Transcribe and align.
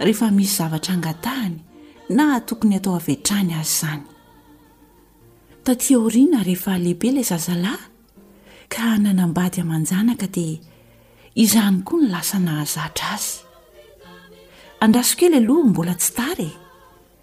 rehefa 0.05 0.27
misy 0.37 0.55
zavatra 0.57 0.93
angatahany 0.97 1.55
na 2.17 2.25
tokony 2.47 2.75
atao 2.79 2.93
avetrany 2.99 3.51
azy 3.59 3.69
izany 3.75 4.03
tatiaoriana 5.65 6.39
rehefa 6.47 6.73
lehibe 6.83 7.07
ilay 7.09 7.25
zaza 7.31 7.55
lahy 7.65 7.85
ka 8.73 8.83
nanambady 9.03 9.57
aman-janaka 9.63 10.27
dia 10.35 10.59
izany 11.43 11.77
koa 11.87 11.99
ny 12.01 12.05
lasa 12.13 12.37
nahazatra 12.39 13.07
azy 13.15 13.31
andraso 14.83 15.15
kely 15.19 15.35
aloha 15.39 15.67
mbola 15.71 15.93
tsy 15.99 16.11
tarye 16.17 16.51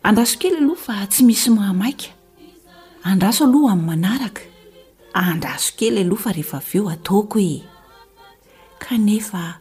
andraso 0.09 0.35
kely 0.41 0.57
aloha 0.57 0.81
fa 0.87 0.95
tsy 1.11 1.21
misy 1.29 1.49
mahamaika 1.57 2.09
andraso 3.11 3.43
aloha 3.47 3.69
amin'ny 3.75 3.89
manaraka 3.91 4.43
andraso 5.21 5.73
kely 5.77 6.01
aloha 6.01 6.23
fa 6.25 6.33
rehefa 6.33 6.59
veo 6.59 6.89
ataoko 6.91 7.39
e 7.39 7.63
kanefa 8.79 9.59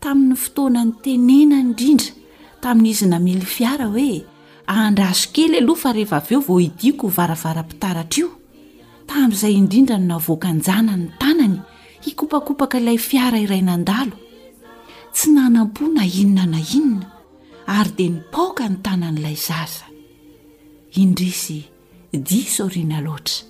tamin'ny 0.00 0.36
fotoana 0.36 0.82
ny 0.84 0.92
tenena 1.04 1.56
indrindra 1.64 2.12
tamin'izy 2.62 3.06
namely 3.08 3.44
fiara 3.46 3.86
hoe 3.94 4.24
andraso 4.66 5.30
kely 5.32 5.56
aloha 5.62 5.80
fa 5.80 5.92
rehefa 5.92 6.16
aveo 6.20 6.40
vao 6.40 6.58
hidiko 6.58 7.08
h 7.08 7.14
varavarampitaratra 7.16 8.16
io 8.20 8.28
tam'izay 9.06 9.54
indrindra 9.56 9.98
no 9.98 10.06
navoaka 10.14 10.52
njana 10.52 10.96
ny 10.96 11.08
tanany 11.20 11.56
hikopakopaka 12.04 12.78
ilay 12.78 12.98
fiara 12.98 13.38
iray 13.40 13.62
nandalo 13.62 14.16
tsy 15.14 15.30
nanam-po 15.34 15.88
na 15.96 16.04
inona 16.06 16.46
na 16.46 16.60
inona 16.76 17.08
ary 17.66 17.90
dia 17.96 18.08
nipaoka 18.10 18.68
ny 18.68 18.76
tanan'ilay 18.84 19.36
zaza 19.48 19.86
indrisy 21.02 21.64
disorina 22.12 23.00
loatra 23.00 23.49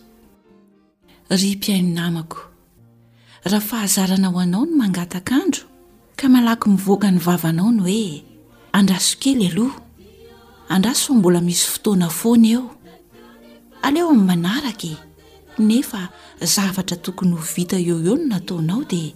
ry 1.36 1.56
mpiaininamako 1.56 2.40
raha 3.44 3.60
fahazarana 3.60 4.28
ho 4.32 4.38
anao 4.42 4.66
no 4.66 4.76
mangataakandro 4.78 5.60
ka 6.18 6.26
malako 6.28 6.64
mivoaka 6.70 7.08
ny 7.10 7.18
vavanao 7.26 7.70
no 7.76 7.82
hoe 7.86 8.24
andrasokely 8.78 9.46
aloha 9.50 9.80
andraso 10.74 11.06
fa 11.06 11.14
mbola 11.14 11.40
misy 11.46 11.64
fotoana 11.72 12.06
foany 12.18 12.50
eo 12.56 12.66
aleo 13.86 14.08
amin'ny 14.10 14.26
manaraka 14.26 14.86
e. 14.94 14.96
nefa 15.68 16.02
zavatra 16.54 16.96
tokony 17.04 17.32
ho 17.38 17.42
vita 17.54 17.76
eo 17.78 17.98
eo 18.06 18.16
no 18.18 18.26
nataonao 18.30 18.82
dia 18.92 19.14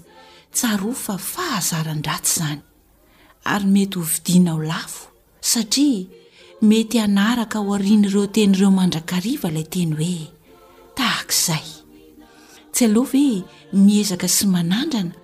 tsaro 0.57 0.93
fa 1.05 1.15
fahazaran-dratsy 1.33 2.37
izany 2.41 2.61
ary 3.53 3.65
mety 3.75 3.97
hovidinao 3.99 4.61
lafo 4.73 5.05
satria 5.41 6.07
mety 6.69 6.97
anaraka 7.07 7.59
ho 7.59 7.69
arian'ireo 7.77 8.27
tenyireo 8.35 8.71
mandrakriva 8.79 9.49
ilay 9.51 9.67
teny 9.75 9.93
hoe 9.99 10.21
tahak' 10.97 11.35
izay 11.39 11.74
tsy 12.75 12.85
alohave 12.91 13.23
miezaka 13.87 14.27
sy 14.37 14.45
manandrana 14.55 15.15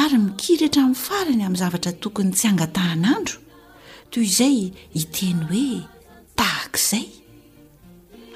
ary 0.00 0.16
mikirahtra 0.26 0.82
min'ny 0.86 0.98
farany 1.06 1.42
amin'ny 1.46 1.60
zavatra 1.62 1.92
tokony 2.02 2.32
tsy 2.36 2.46
angatahanandro 2.50 3.36
toy 4.10 4.24
izay 4.28 4.58
iteny 5.02 5.40
hoe 5.50 5.68
tahakizay 6.38 7.06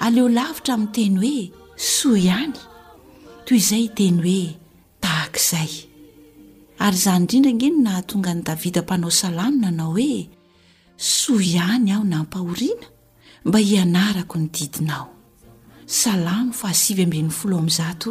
aleo 0.05 0.27
lavitra 0.39 0.73
amin'ny 0.77 0.93
teny 0.97 1.17
hoe 1.23 1.35
soa 1.97 2.19
ihany 2.25 2.55
toy 3.47 3.57
izay 3.63 3.83
iteny 3.91 4.19
hoe 4.27 4.43
tahakizay 5.05 5.71
ary 6.85 6.99
zany 7.05 7.23
indrindra 7.25 7.53
ngeny 7.59 7.77
nahatonga 7.87 8.33
ny 8.37 8.41
davida 8.49 8.81
mpanao 8.87 9.13
salamy 9.21 9.59
nanao 9.63 9.91
hoe 9.99 10.13
soa 11.15 11.43
ihany 11.51 11.89
aho 11.95 12.05
na 12.11 12.19
mpahoriana 12.25 12.87
mba 13.47 13.59
hianarako 13.69 14.35
ny 14.43 14.47
didinao 14.55 15.07
salamo 16.01 16.53
faasivy 16.61 17.03
ambn'ny 17.09 17.31
folo 17.39 17.57
am'zato 17.65 18.11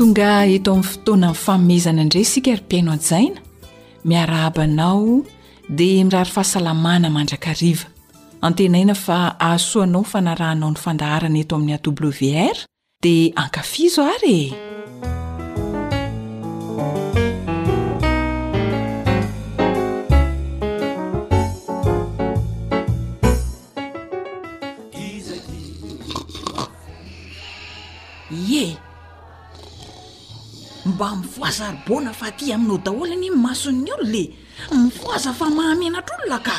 tonga 0.00 0.36
eto 0.48 0.70
amin'ny 0.72 0.86
fotoana 0.88 1.28
faomezana 1.36 2.00
indray 2.06 2.24
sika 2.24 2.54
ari-piainao 2.54 2.94
adzaina 2.96 3.42
miaraabanao 4.08 5.26
dia 5.80 6.04
mirary 6.04 6.32
fahasalamana 6.36 7.10
mandraka 7.12 7.52
riva 7.60 7.90
antena 8.48 8.78
ina 8.80 8.94
fa 8.96 9.18
ahasoanao 9.48 10.02
fanarahnao 10.12 10.70
ny 10.72 10.80
fandaharana 10.84 11.38
eto 11.42 11.54
amin'ny 11.56 11.76
a 11.76 11.82
wr 12.00 12.58
dia 13.04 13.36
ankafizo 13.42 14.00
arye 14.12 14.46
mba 30.90 31.16
mifoaza 31.16 31.62
ary 31.68 31.78
bona 31.86 32.10
fa 32.12 32.26
ty 32.36 32.44
aminao 32.54 32.78
daholy 32.84 33.12
any 33.16 33.28
n 33.32 33.36
mason'ny 33.46 33.90
olo 33.94 34.04
le 34.14 34.22
mifoaza 34.84 35.30
fa 35.38 35.46
mahamenatraolona 35.58 36.38
ka 36.46 36.56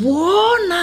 bona 0.00 0.82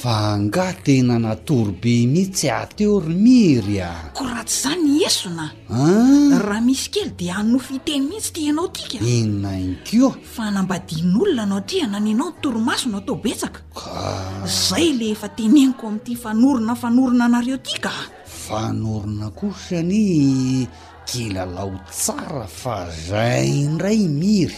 fa 0.00 0.14
angaha 0.34 0.74
tena 0.86 1.14
natory 1.24 1.72
be 1.82 1.94
mihitsy 2.14 2.46
ateo 2.50 2.98
rymiry 3.06 3.78
a 3.82 3.90
ko 4.16 4.22
raha 4.30 4.44
tsy 4.46 4.58
zany 4.62 4.90
esona 5.08 5.44
ah! 5.74 6.38
raha 6.46 6.62
misy 6.66 6.86
kely 6.94 7.10
di 7.18 7.26
anofoteny 7.30 8.04
mihitsy 8.10 8.30
ti 8.34 8.40
anao 8.50 8.68
tika 8.74 8.98
inainy 9.02 9.74
keo 9.86 10.10
fa 10.34 10.44
nambadian'olona 10.54 11.42
anao 11.46 11.60
tria 11.66 11.86
nanynao 11.86 12.30
nytoromaso 12.30 12.86
no 12.90 12.98
atao 13.00 13.16
betsaka 13.24 13.60
zay 14.68 14.88
le 14.98 15.06
efa 15.14 15.28
teneniko 15.36 15.84
ami''ty 15.90 16.12
fanorona 16.22 16.74
fanorona 16.82 17.24
anareo 17.28 17.58
ti 17.66 17.74
ka 17.84 17.90
fanorona 18.48 19.28
kosany 19.36 20.66
kela 21.06 21.44
lao 21.44 21.72
tsara 21.92 22.46
fa 22.46 22.88
zay 22.90 23.68
ndray 23.68 24.08
miry 24.08 24.56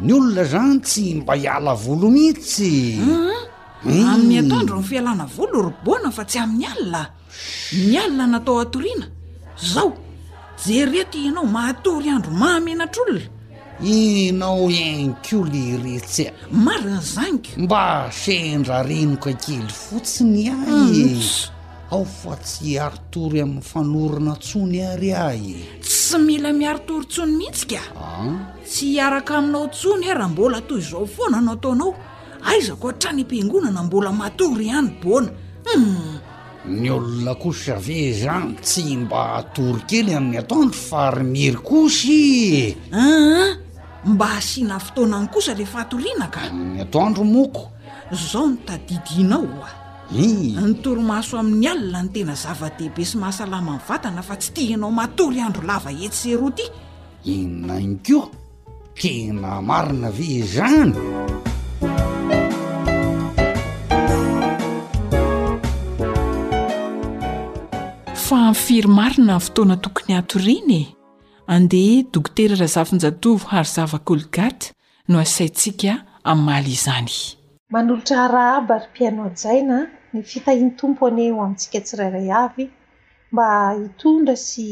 ny 0.00 0.12
olona 0.12 0.44
zany 0.44 0.80
tsy 0.80 1.14
mba 1.22 1.34
hiala 1.34 1.74
volo 1.74 2.10
mihitsy 2.10 2.98
ah, 3.02 3.38
hmm. 3.84 4.08
am'yaandro 4.14 4.80
ny 4.82 4.86
fialana 4.90 5.26
volo 5.36 5.58
robona 5.68 6.10
fa 6.16 6.24
tsy 6.24 6.38
amin'ny 6.42 6.66
alla 6.74 7.02
nialina 7.86 8.26
natao 8.26 8.58
atorina 8.64 9.06
zao 9.72 9.92
jerety 10.66 11.18
hanao 11.28 11.46
mahatory 11.46 12.08
andro 12.10 12.32
mahamenatr'olona 12.42 13.30
inao 13.94 14.66
ankoly 14.86 15.64
retsy 15.84 16.22
a 16.28 16.32
mariny 16.66 17.00
zaniko 17.14 17.50
mba 17.62 17.80
asendra 18.04 18.82
renoka 18.82 19.30
akely 19.30 19.70
fotsiny 19.84 20.48
ahy 20.50 21.02
hmm, 21.10 21.53
ao 21.90 22.04
fa 22.04 22.36
tsy 22.36 22.78
aritory 22.78 23.40
amin'ny 23.40 23.62
fanorona 23.62 24.32
ntsony 24.36 24.80
ary 24.92 25.12
a 25.12 25.30
y 25.34 25.54
tsy 25.82 26.18
mila 26.18 26.50
miaritory 26.52 27.04
tsony 27.06 27.36
mihitsika 27.36 27.80
ah? 27.96 28.56
tsy 28.64 28.98
araka 29.06 29.32
aminao 29.38 29.66
tsony 29.74 30.06
araha 30.12 30.28
mbola 30.32 30.60
toy 30.68 30.80
zao 30.90 31.06
foanano 31.14 31.50
ataonao 31.52 31.90
aizako 32.48 32.86
htra 32.92 33.10
ny 33.16 33.20
ampingonana 33.22 33.80
mbola 33.86 34.10
matory 34.12 34.66
hany 34.74 34.90
bona 35.02 35.28
hu 35.64 35.72
hmm. 35.74 36.18
ny 36.80 36.90
olona 36.90 37.34
kosa 37.34 37.76
ave 37.76 38.12
zany 38.20 38.52
tsy 38.64 38.96
mba 38.96 39.34
atory 39.40 39.80
kely 39.88 40.14
amin'ny 40.16 40.38
atondro 40.38 40.76
fary 40.88 41.24
miry 41.24 41.56
kosy 41.68 42.76
u 42.92 42.96
ah, 42.96 43.56
mba 44.04 44.26
hasiana 44.26 44.78
fotoanany 44.80 45.28
kosa 45.28 45.54
le 45.54 45.64
fahatorinaka 45.66 46.40
ny 46.52 46.80
atoandro 46.80 47.24
moko 47.24 47.70
zao 48.32 48.46
notadidinaoa 48.48 49.83
eny 50.12 50.74
toromaso 50.82 51.38
amin'ny 51.38 51.68
alina 51.68 52.02
ny 52.04 52.10
tena 52.12 52.34
zava-dehibe 52.36 53.04
sy 53.06 53.18
mahasalama 53.20 53.78
ny 53.78 53.84
vatana 53.86 54.22
fa 54.24 54.36
tsy 54.36 54.52
tia 54.54 54.76
anao 54.76 54.92
matory 54.92 55.40
andro 55.40 55.64
lava 55.66 55.92
etsseroaty 55.92 56.66
inonany 57.34 57.96
koa 58.06 58.28
tena 59.00 59.60
marina 59.62 60.08
ave 60.12 60.30
zany 60.44 60.94
fa 68.26 68.40
nyfiry 68.50 68.88
marina 68.90 69.38
ny 69.38 69.44
fotoana 69.46 69.76
tokony 69.80 70.18
atorinye 70.18 70.82
andeha 71.54 72.04
dokoteryra 72.12 72.66
zafinjatovo 72.68 73.46
hary 73.52 73.68
zava 73.72 73.98
kolgaty 73.98 74.72
no 75.08 75.18
asaintsika 75.18 76.04
amaly 76.24 76.72
izany 76.76 77.40
manolotra 77.72 78.16
arah 78.26 78.52
abarypiainojaina 78.60 79.76
ny 80.12 80.20
fitahiny 80.30 80.70
tompoaneoamintsika 80.80 81.78
tsirairay 81.86 82.28
avy 82.44 82.64
mba 83.32 83.48
hitondra 83.80 84.34
sy 84.46 84.66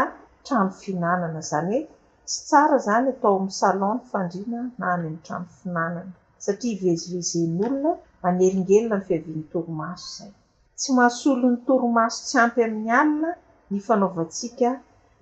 trambo 0.45 0.73
fihinanana 0.79 1.39
zany 1.49 1.71
hoe 1.81 1.85
tsy 2.27 2.39
tsara 2.47 2.77
zany 2.85 3.07
atao 3.13 3.35
ami'y 3.39 3.55
salonny 3.61 4.01
fandrina 4.11 4.59
nany 4.79 4.91
aminy 4.97 5.17
tramo 5.25 5.47
fiinanana 5.59 6.13
satria 6.45 6.73
ivezivezen'olona 6.77 7.91
manelingelona 8.23 8.95
n 8.99 9.05
fiavian'ny 9.07 9.45
torimaso 9.53 10.03
zay 10.17 10.31
tsy 10.79 10.89
mahasolony 10.97 11.57
toromaso 11.67 12.19
tsy 12.27 12.35
ampy 12.43 12.59
amin'ny 12.67 12.91
alina 12.99 13.29
ny 13.71 13.77
fanaovatsika 13.87 14.69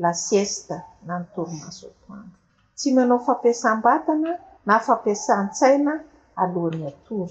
lasieste 0.04 0.78
na 1.08 1.14
nytorimaso 1.22 1.84
atoano 1.94 2.32
tsy 2.78 2.88
manao 2.96 3.20
fampiasam-batana 3.28 4.32
na 4.68 4.74
fampiasantsaina 4.88 5.94
alohan'ny 6.42 6.86
ator 6.92 7.30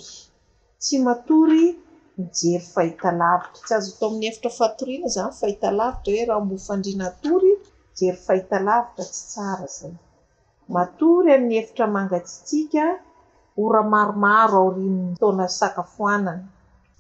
tsy 0.82 0.96
matory 1.04 1.64
mijery 2.20 2.60
fahita 2.74 3.08
lavitra 3.20 3.60
tsy 3.66 3.72
azo 3.78 3.90
atao 3.92 4.06
amin'ny 4.10 4.26
efitra 4.30 4.50
fatorina 4.60 5.06
zany 5.14 5.32
fahitalavitra 5.40 6.06
hoe 6.12 6.22
rah 6.28 6.40
mbofandrina 6.44 7.06
tory 7.22 7.52
jery 7.98 8.18
fahitalavitra 8.26 9.04
tsy 9.12 9.22
saaamatory 9.34 11.28
ay 11.36 11.44
eitra 11.60 11.86
mangatsitsika 11.96 12.84
oramaromaro 13.64 14.56
aorinntona 14.62 15.46
sakafoanana 15.60 16.46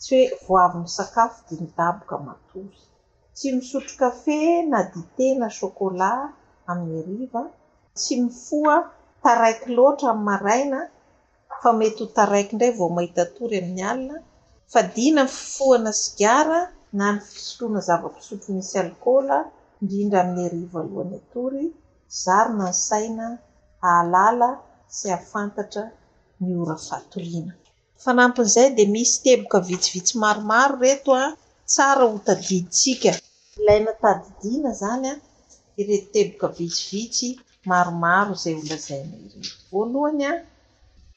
sy 0.04 0.12
oe 0.18 0.24
voavy 0.46 0.76
misakafo 0.84 1.38
di 1.46 1.54
midaboka 1.62 2.16
matory 2.26 2.78
tsy 3.36 3.46
misotro 3.56 3.94
kafe 4.02 4.38
na 4.70 4.78
dite 4.92 5.26
na 5.40 5.48
chocolat 5.58 6.22
amin'ny 6.70 6.94
ariva 7.02 7.42
tsy 7.98 8.12
mifoa 8.24 8.76
taraiky 9.24 9.66
loatra 9.76 10.08
aminy 10.12 10.26
maraina 10.28 10.78
fa 11.60 11.68
mety 11.78 12.02
ho 12.04 12.08
taraiky 12.16 12.52
ndray 12.56 12.72
vao 12.78 12.90
mahita 12.96 13.22
tory 13.36 13.54
amin'ny 13.62 13.84
alina 13.92 14.18
adina 14.80 15.22
ny 15.26 15.30
fofoana 15.34 15.90
sigara 16.02 16.58
na 16.98 17.06
ny 17.14 17.20
fisotroana 17.30 17.80
zava-kisopo 17.88 18.48
misy 18.56 18.74
alikôl 18.82 19.26
indrindra 19.82 20.18
amin'ny 20.22 20.46
arivoalohany 20.48 21.12
atory 21.20 21.64
zarona 22.22 22.66
ny 22.70 22.76
saina 22.88 23.26
aalala 23.92 24.48
sy 24.96 25.06
afantatra 25.18 25.82
ioranoanya 26.46 27.52
ah, 27.52 27.52
ah, 27.52 27.52
ah, 27.52 27.56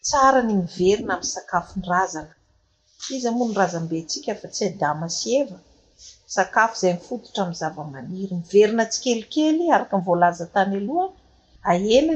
tsara 0.05 0.39
ny 0.47 0.53
miverina 0.61 1.11
aminny 1.15 1.29
sakafo 1.33 1.71
ndrazana 1.79 2.33
izy 3.15 3.29
moa 3.37 3.47
no 3.49 3.53
razambe 3.61 3.95
atsika 4.03 4.31
fatsy 4.41 4.61
a 4.67 4.69
dama 4.83 5.07
sy 5.17 5.27
eva 5.41 5.57
sakafo 6.35 6.75
zay 6.81 6.93
nifototra 6.95 7.41
amny 7.43 7.57
zava-maniry 7.61 8.33
miverina 8.41 8.83
tsy 8.91 8.99
kelikely 9.05 9.63
araka 9.75 9.95
volazatany 10.07 10.75
aoanola 11.71 12.13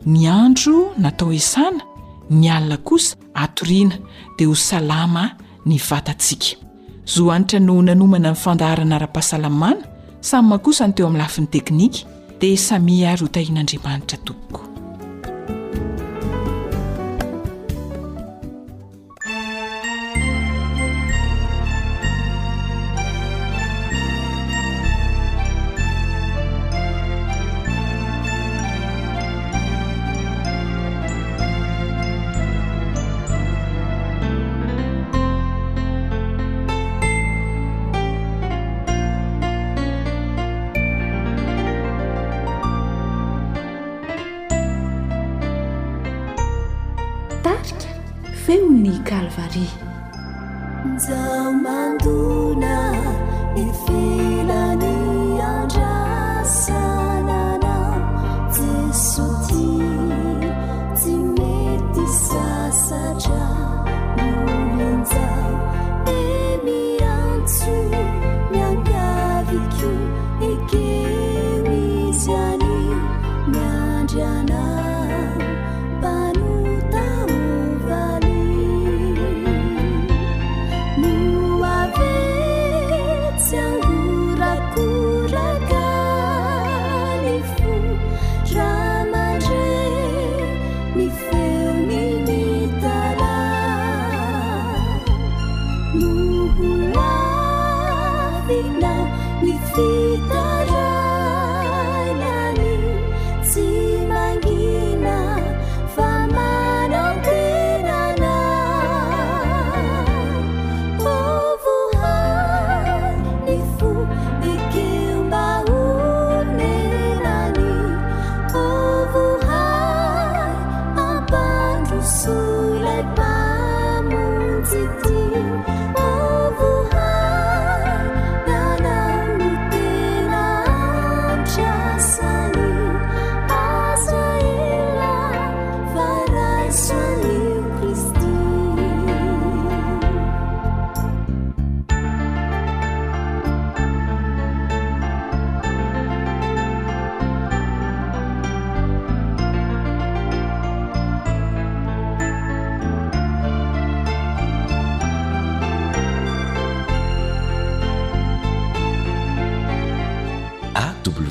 ny 0.06 0.28
andro 0.30 0.94
natao 0.98 1.34
isana 1.34 1.84
ny 2.30 2.48
alina 2.52 2.78
kosa 2.78 3.16
atoriana 3.34 3.98
dia 4.38 4.48
ho 4.48 4.56
salama 4.56 5.36
ny 5.66 5.78
vatatsika 5.90 6.62
zoanitra 7.06 7.60
no 7.60 7.82
nanomana 7.82 8.30
mnfandaharana 8.32 9.00
ra-pahasalamana 9.00 9.91
samy 10.22 10.48
mahakosany 10.50 10.94
teo 10.96 11.08
ami'ny 11.08 11.22
lafin'ny 11.24 11.50
teknika 11.56 12.06
dia 12.40 12.58
sami 12.58 13.02
arotahian'andriamanitra 13.06 14.18
toboko 14.26 14.71
tarika 47.44 47.88
femni 48.46 48.94
kalvari 49.10 49.66
nzao 50.96 51.52
mandona 51.66 52.78
e 53.64 53.66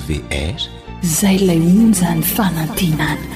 wr 0.09 0.57
izay 1.05 1.37
ilay 1.41 1.61
on 1.83 1.91
zany 2.01 2.23
fanantena 2.35 3.07
any 3.15 3.27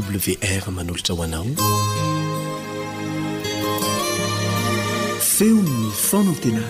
wr 0.00 0.70
manolotra 0.70 1.14
hoanao 1.14 1.44
feonny 5.20 5.90
fona 5.92 6.30
ntena 6.32 6.62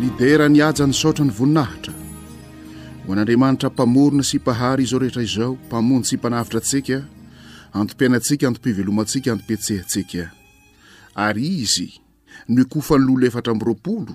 nidera 0.00 0.48
niaja 0.48 0.86
nysaotra 0.86 1.24
ny 1.24 1.30
voninahitra 1.38 1.92
ho 3.04 3.12
an'andriamanitra 3.12 3.70
mpamorona 3.70 4.22
sipahary 4.22 4.82
izao 4.84 4.98
rehetra 5.00 5.22
izao 5.22 5.54
mpamony 5.68 6.04
simpanavitra 6.04 6.58
atsika 6.58 7.02
antom-painantsika 7.72 8.46
antom-pivelomantsika 8.48 9.32
antom-pitsehantsika 9.32 10.30
ary 11.14 11.46
izy 11.62 11.88
nokofany 12.48 13.04
lolo 13.06 13.26
efatramroolo 13.26 14.14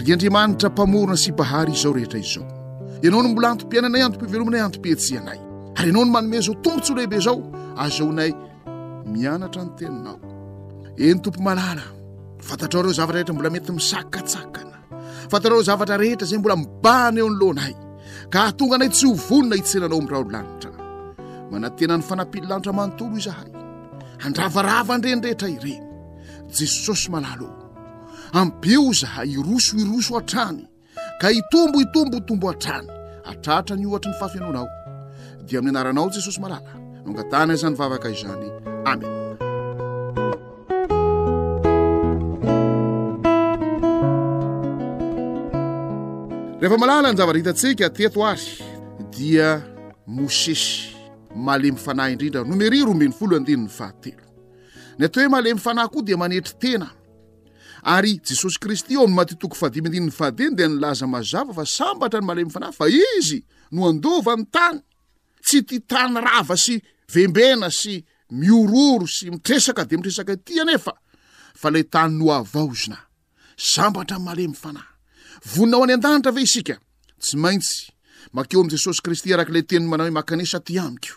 rn 0.00 0.08
andriamanitra 0.12 0.68
mpamorona 0.70 1.16
sibahary 1.16 1.72
izao 1.72 1.92
rehetra 1.92 2.18
izao 2.18 2.44
ianao 3.02 3.22
ny 3.22 3.28
mbola 3.32 3.48
antom-piainanay 3.52 4.02
antompivelomanay 4.06 4.62
anto-pietsianay 4.66 5.38
ary 5.78 5.88
ianao 5.90 6.04
ny 6.06 6.10
manome 6.14 6.38
zao 6.44 6.54
tombotsy 6.64 6.90
ho 6.92 6.96
lehibe 6.98 7.18
zao 7.26 7.36
azonay 7.84 8.30
mianatra 9.12 9.62
ny 9.66 9.72
tenanao 9.78 10.16
eny 11.06 11.18
tompo 11.24 11.40
malala 11.46 11.84
fatatrao 12.48 12.82
reo 12.84 12.92
zavatra 12.98 13.14
rehetra 13.18 13.34
mbola 13.36 13.50
mety 13.54 13.72
misakatsakana 13.78 14.76
fatatrareo 15.30 15.62
zavatra 15.68 15.94
rehetra 16.02 16.26
zay 16.30 16.38
mbola 16.40 16.54
mibana 16.60 17.18
eo 17.20 17.28
anyloanaay 17.30 17.74
ka 18.32 18.38
hatonga 18.46 18.74
anay 18.78 18.88
tsy 18.94 19.06
hovonona 19.20 19.54
hitsenanao 19.60 19.98
am' 20.02 20.10
rah 20.12 20.20
oolanitra 20.22 20.70
manatenany 21.52 22.02
fanapil 22.08 22.44
lanitra 22.50 22.72
manontolo 22.78 23.14
izahay 23.20 23.50
andravarava 24.26 24.92
ndrendrehetra 24.98 25.48
ireny 25.56 25.80
jesosy 26.56 27.08
malalao 27.14 27.52
ambeo 28.32 28.92
zaha 28.92 29.24
iroso 29.24 29.76
iroso 29.76 30.16
atrany 30.18 30.66
ka 31.20 31.30
itomboitombo 31.30 32.20
tombo 32.20 32.50
a-trany 32.50 32.86
atrahtra 33.24 33.76
ny 33.76 33.86
ohatra 33.86 34.10
ny 34.10 34.18
fafianao 34.18 34.50
anao 34.50 34.68
dia 35.46 35.58
amin'y 35.58 35.70
anaranao 35.74 36.10
jesosy 36.10 36.40
malala 36.40 36.68
nongatana 37.06 37.54
izany 37.54 37.76
vavaka 37.76 38.08
izany 38.10 38.50
amen 38.84 39.12
rehefa 46.60 46.78
malala 46.78 47.10
ny 47.12 47.16
zavatra 47.18 47.38
hitatsika 47.38 47.90
teto 47.90 48.26
ary 48.26 48.46
dia 49.16 49.62
mosesy 50.06 50.94
male 51.36 51.70
mifanahy 51.72 52.12
indrindra 52.12 52.44
nomery 52.44 52.84
rombeny 52.84 53.12
folo 53.12 53.36
andinyny 53.36 53.68
fahatelo 53.68 54.22
ny 54.98 55.04
ateo 55.04 55.22
hoe 55.22 55.28
male 55.30 55.54
mifanahy 55.54 55.88
koa 55.88 56.02
dia 56.02 56.16
manetry 56.16 56.54
tena 56.58 56.99
ary 57.82 58.20
jesosy 58.24 58.58
kristy 58.58 58.94
eo 58.94 59.04
ami' 59.04 59.14
matyotoko 59.14 59.54
fadi 59.56 59.80
mindinyny 59.82 60.10
faadeny 60.10 60.54
de 60.54 60.68
nylaza 60.68 61.06
mazava 61.06 61.52
fa 61.54 61.66
sambatra 61.66 62.20
ny 62.20 62.26
male 62.26 62.44
mifanahy 62.44 62.72
fa 62.72 62.86
izy 63.18 63.44
no 63.72 63.88
andova 63.88 64.36
ny 64.36 64.44
tany 64.52 64.80
tsy 65.44 65.62
ti 65.64 65.80
tany 65.80 66.20
rava 66.20 66.56
sy 66.56 66.76
vembena 67.12 67.70
sy 67.70 68.02
miororo 68.30 69.06
sy 69.06 69.30
mitresaka 69.30 69.84
de 69.84 69.96
mitresaka 69.96 70.36
ty 70.36 70.60
anefa 70.60 70.92
fa 71.54 71.70
le 71.70 71.82
tany 71.84 72.12
noavaozynah 72.18 73.00
sambatra 73.56 74.16
ny 74.18 74.24
male 74.24 74.44
myfanahy 74.48 74.92
voninao 75.54 75.84
any 75.84 75.94
an-danitra 75.96 76.32
ve 76.32 76.42
isika 76.42 76.74
tsy 77.22 77.36
maintsy 77.36 77.88
makeo 78.32 78.60
am' 78.60 78.70
jesosy 78.70 79.00
kristy 79.02 79.32
arak' 79.32 79.52
le 79.54 79.62
tenyny 79.64 79.88
manao 79.88 80.04
oe 80.06 80.12
makanesa 80.12 80.60
ty 80.60 80.78
amiko 80.78 81.16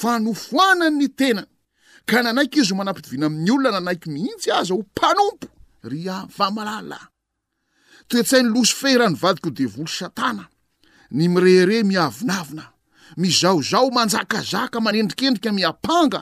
fa 0.00 0.14
nofoananyny 0.24 1.08
tena 1.18 1.42
ka 2.08 2.18
nanaiky 2.24 2.58
izy 2.62 2.72
ho 2.72 2.76
manam-pitovina 2.80 3.26
amin'ny 3.28 3.50
olona 3.54 3.70
nanaiky 3.78 4.08
mihitsy 4.14 4.48
aza 4.58 4.72
ho 4.74 4.78
mpanompo 4.86 5.46
ry 5.90 6.00
afa 6.20 6.46
malalahy 6.56 7.08
toetsainy 8.08 8.48
loso 8.54 8.74
feh 8.80 8.94
rahany 9.00 9.18
vadika 9.22 9.46
o 9.50 9.56
devolo 9.58 9.88
satana 9.98 10.44
ny 11.16 11.24
mireire 11.32 11.76
miavinavina 11.90 12.64
mizaozao 13.22 13.88
manjakazaka 13.96 14.78
manendrikendrika 14.86 15.50
miampanga 15.58 16.20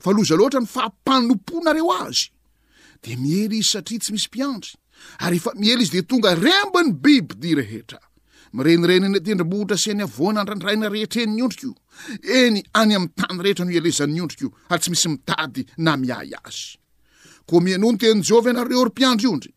fa 0.00 0.10
loza 0.12 0.34
loatra 0.36 0.60
ny 0.60 0.68
fahapaninoponareo 0.74 1.90
azy 2.04 2.30
de 3.02 3.16
miely 3.20 3.60
izy 3.60 3.72
satria 3.72 4.00
tsy 4.00 4.12
misy 4.14 4.28
mpiandry 4.30 4.72
ary 5.24 5.38
efa 5.40 5.50
miely 5.60 5.82
izy 5.84 5.96
de 6.00 6.04
tonga 6.10 6.30
rembany 6.44 6.90
bibydi 7.02 7.50
rehetra 7.60 8.00
mirenireny 8.56 9.06
ny 9.12 9.18
atendrimbootra 9.20 9.76
sean'ny 9.84 10.04
avoana 10.06 10.40
andrandraina 10.42 10.88
rehetra 10.94 11.20
eny 11.24 11.32
ny 11.36 11.42
ondrik'io 11.46 11.72
eny 12.40 12.56
any 12.80 12.92
am'ny 12.98 13.10
tany 13.18 13.38
rehetra 13.44 13.64
no 13.66 13.72
elezan'ny 13.78 14.20
ondrik'io 14.24 14.50
ary 14.70 14.80
tsy 14.82 14.90
misy 14.94 15.08
mitady 15.14 15.62
na 15.78 15.96
miay 16.02 16.30
azy 16.44 16.76
ko 17.48 17.60
miano 17.64 17.92
ny 17.92 17.98
tenan 18.00 18.24
jehovah 18.28 18.52
ianareo 18.52 18.84
ry 18.86 18.92
mpiandry 18.94 19.26
iondry 19.28 19.55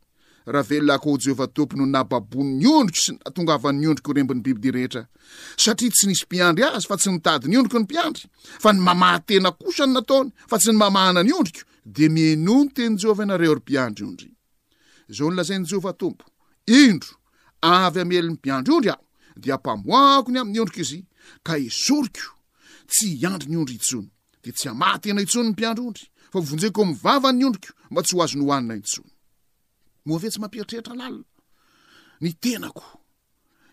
aha 0.54 0.64
veloahkojehovahtompononaabonny 0.70 2.66
ondriko 2.68 3.02
sy 3.02 3.12
angannondrikrembnyia 3.26 5.06
tsynisy 5.58 6.26
piandry 6.32 6.64
azy 6.66 6.88
fa 6.90 6.96
tsy 6.98 7.10
itadyny 7.20 7.56
ondriko 7.60 7.80
ny 7.80 7.88
piandry 7.90 8.26
fa 8.64 8.72
ny 8.74 8.82
mamatena 8.82 9.52
kosany 9.52 9.94
nataony 9.94 10.32
fa 10.50 10.58
tsy 10.58 10.70
ny 10.74 10.78
mamanany 10.82 11.30
ndrikdo 11.32 11.64
ymeliny 11.88 12.70
piandry 18.42 18.72
ondrya 18.74 18.98
d 19.40 19.48
paoakony 19.64 20.40
ami'ny 20.40 20.60
ondrik 20.60 20.78
izyyandrnyondritsoyy 22.90 24.08
aea 24.66 25.00
isonyny 25.24 25.54
piandrondry 25.54 26.06
miaannondriko 26.34 26.82
mba 27.92 28.02
tsy 28.02 28.14
oazonyhoanina 28.18 28.76
tsony 28.82 29.09
mo 30.06 30.18
ve 30.18 30.30
tsy 30.30 30.40
mampiritreritra 30.40 30.94
lalina 30.96 31.26
n 32.20 32.30
tenako 32.40 32.86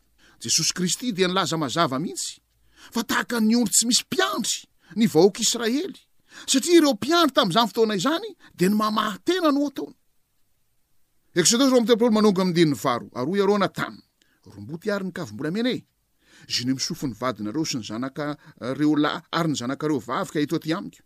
jesosy 0.45 0.73
kristy 0.73 1.13
de 1.13 1.27
nilaza 1.27 1.57
mazava 1.57 1.99
mihitsy 1.99 2.37
fa 2.95 3.01
tahaka 3.09 3.37
nyondry 3.41 3.73
tsy 3.75 3.85
misy 3.89 4.03
mpiantry 4.07 4.59
ny 4.99 5.05
vahoaka 5.13 5.41
israely 5.47 5.99
satria 6.51 6.77
ireo 6.79 6.93
mpiandry 6.99 7.35
tam'zany 7.39 7.69
fotoana 7.71 7.97
zany 8.07 8.29
de 8.59 8.67
ny 8.69 8.75
mamaha 8.81 9.13
tena 9.27 9.49
no 9.57 9.61
ataona 9.69 9.97
exodos 11.41 11.71
ro 11.73 11.77
am 11.81 11.87
teopaolo 11.89 12.13
manonga 12.19 12.41
amindi 12.45 12.65
ny 12.73 12.77
varo 12.85 13.07
ary 13.19 13.31
oy 13.33 13.39
iareo 13.41 13.59
natany 13.65 13.99
romboty 14.55 14.87
ary 14.95 15.05
ny 15.09 15.13
kavombola 15.19 15.51
mena 15.57 15.71
e 15.73 15.83
zyno 16.53 16.73
misofony 16.79 17.15
vadinareo 17.21 17.65
sy 17.71 17.77
ny 17.81 17.85
zanakareo 17.89 18.91
eh, 18.97 19.01
lay 19.03 19.17
ary 19.39 19.49
ny 19.51 19.57
zanakareo 19.61 19.99
vavyka 20.09 20.39
ito 20.45 20.57
aty 20.61 20.71
amiko 20.79 21.01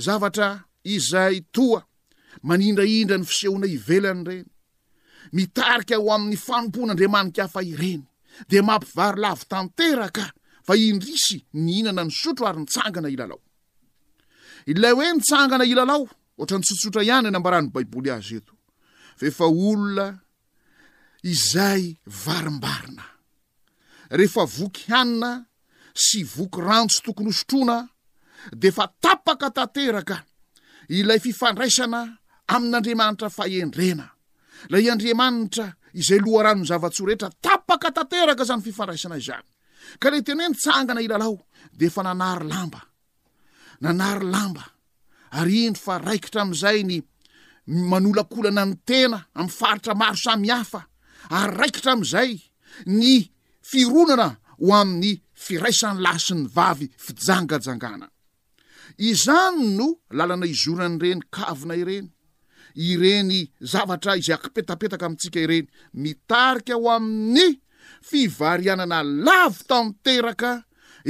zavatra 0.00 0.48
izay 0.92 1.36
toa 1.54 1.80
manindraindra 2.48 3.16
ny 3.18 3.26
fisehona 3.28 3.66
ivelany 3.68 4.22
reny 4.28 4.46
mitarika 5.36 5.96
o 6.00 6.08
amin'ny 6.16 6.38
fampon' 6.46 6.90
andriamanikaafa 6.92 7.60
ireny 7.72 8.02
de 8.50 8.58
mampivarylavo 8.68 9.44
tanteraka 9.52 10.24
fa 10.66 10.74
indrisy 10.88 11.38
ny 11.64 11.70
inana 11.80 12.02
ny 12.06 12.12
sotro 12.20 12.44
ary 12.48 12.60
nytsangana 12.62 13.08
ilalao 13.14 13.40
ilay 14.72 14.92
hoe 14.96 15.06
nytsangana 15.16 15.64
ilalao 15.72 16.02
ohatra 16.38 16.56
ny 16.58 16.64
tsotsotra 16.64 17.02
ihany 17.06 17.28
nambarany 17.30 17.68
baiboly 17.74 18.10
azy 18.16 18.36
eto 18.40 18.54
efa 19.26 19.44
olona 19.50 20.06
izay 21.32 21.82
varimbarina 22.24 23.04
rehefa 24.18 24.44
voky 24.56 24.82
hanina 24.92 25.30
sy 26.04 26.18
voky 26.34 26.58
rantso 26.68 26.98
tokony 27.04 27.28
osotroana 27.34 27.78
de 28.56 28.70
fa 28.72 28.88
tapaka 29.00 29.50
tateraka 29.50 30.18
ilay 30.88 31.18
fifandraisana 31.20 32.00
amin'andriamanitra 32.54 33.28
faendrena 33.36 34.06
lay 34.72 34.84
andriamanitra 34.92 35.66
izay 36.00 36.20
loha 36.24 36.42
ranony 36.46 36.66
zava-tso 36.70 37.02
rehetra 37.08 37.28
tapaka 37.46 37.88
tateraka 37.98 38.42
zany 38.48 38.62
fifandraisana 38.66 39.16
izany 39.20 39.44
ka 40.02 40.08
ley 40.12 40.22
tena 40.26 40.44
nytsangana 40.48 41.00
ilalao 41.06 41.36
defa 41.80 42.00
nanary 42.06 42.46
lamba 42.52 42.80
nanary 43.84 44.26
lamba 44.34 44.64
ary 45.38 45.56
indro 45.66 45.82
fa 45.86 45.94
raikitram'izay 46.08 46.78
ny 46.90 46.96
manolakolana 47.90 48.62
ny 48.70 48.74
tena 48.88 49.18
am'ny 49.40 49.50
faritra 49.58 49.94
maro 50.00 50.16
samyhafa 50.26 50.80
ary 51.38 51.54
raikitram'izay 51.60 52.30
ny 52.98 53.12
fironana 53.70 54.28
ho 54.60 54.68
amin'ny 54.80 55.12
firaisan'ny 55.44 56.00
lah 56.04 56.16
syn'ny 56.26 56.46
vavy 56.56 56.86
fijangajangana 57.04 58.06
izany 59.08 59.64
no 59.80 59.86
lalana 60.18 60.46
izorany 60.54 60.98
ireny 61.00 61.22
kavina 61.32 61.74
ireny 61.80 62.08
ireny 62.88 63.30
zavatra 63.72 64.16
izay 64.20 64.34
akipetapetaka 64.36 65.04
amintsika 65.08 65.40
ireny 65.44 65.66
mitarika 66.04 66.74
aho 66.76 66.86
amin'ny 66.96 67.46
fivarianana 68.08 68.98
lavo 69.26 69.62
tamteraka 69.70 70.50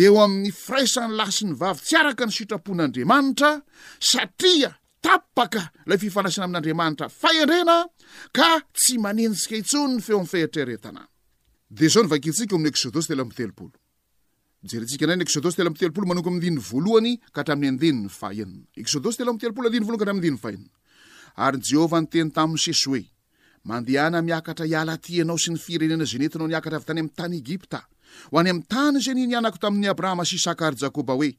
eo 0.05 0.15
amin'ny 0.27 0.53
firaisan'ny 0.65 1.15
la 1.19 1.27
syny 1.39 1.53
vavy 1.63 1.81
tsy 1.87 1.97
araka 2.03 2.25
ny 2.29 2.33
sitrapon'andriamanitra 2.39 3.51
satria 4.13 4.71
tapaka 5.07 5.63
lay 5.89 5.99
fifanaisana 6.05 6.47
amin'n'andriamanitra 6.47 7.07
fahandrena 7.21 7.77
ka 8.39 8.49
tsy 8.79 8.95
manintsika 9.07 9.55
intsony 9.61 9.93
ny 9.99 10.03
feo 10.07 10.17
amin'ny 10.23 10.33
fihatreretana 10.35 11.03
de 11.77 11.85
zaho 11.93 12.05
ny 12.07 12.11
vakentsika 12.15 12.53
oamin'ny 12.55 12.73
exodosy 12.75 13.09
telamtelopolo 13.11 13.77
jerintsika 14.69 15.07
indray 15.09 15.17
ny 15.21 15.25
exôdosy 15.25 15.57
tela 15.57 15.71
amtelopolo 15.73 16.05
manonko 16.07 16.31
mindiny 16.31 16.61
voalohany 16.61 17.13
kahtramin'ny 17.33 17.71
andenyny 17.73 18.09
fahenina 18.13 18.67
exôdosy 18.77 19.17
tela 19.23 19.33
mtelopolo 19.33 19.67
adinyvoloany 19.73 19.99
katra 20.01 20.15
mndinny 20.15 20.37
fahinina 20.43 20.75
ary 21.37 21.59
jehovah 21.71 22.01
nyteny 22.05 22.29
tamin'ny 22.37 22.61
seso 22.65 22.91
oe 22.95 23.03
mandeha 23.69 24.11
na 24.13 24.21
miakatra 24.23 24.67
hiala 24.69 24.99
ty 25.01 25.21
anao 25.23 25.39
sy 25.41 25.51
ny 25.55 25.57
firenena 25.65 26.05
zenetinao 26.13 26.49
niakatra 26.51 26.77
avy 26.79 26.85
tany 26.87 26.99
ain'ny 27.01 27.13
tany 27.19 27.35
egypta 27.41 27.81
ho 28.31 28.37
any 28.41 28.51
amin'ny 28.53 28.69
tany 28.73 28.97
za 29.05 29.13
ny 29.17 29.23
nianako 29.33 29.59
tamin'ni 29.65 29.89
abrahama 29.89 30.25
sy 30.29 30.37
isakaary 30.37 30.77
jakoba 30.77 31.17
hoe 31.17 31.31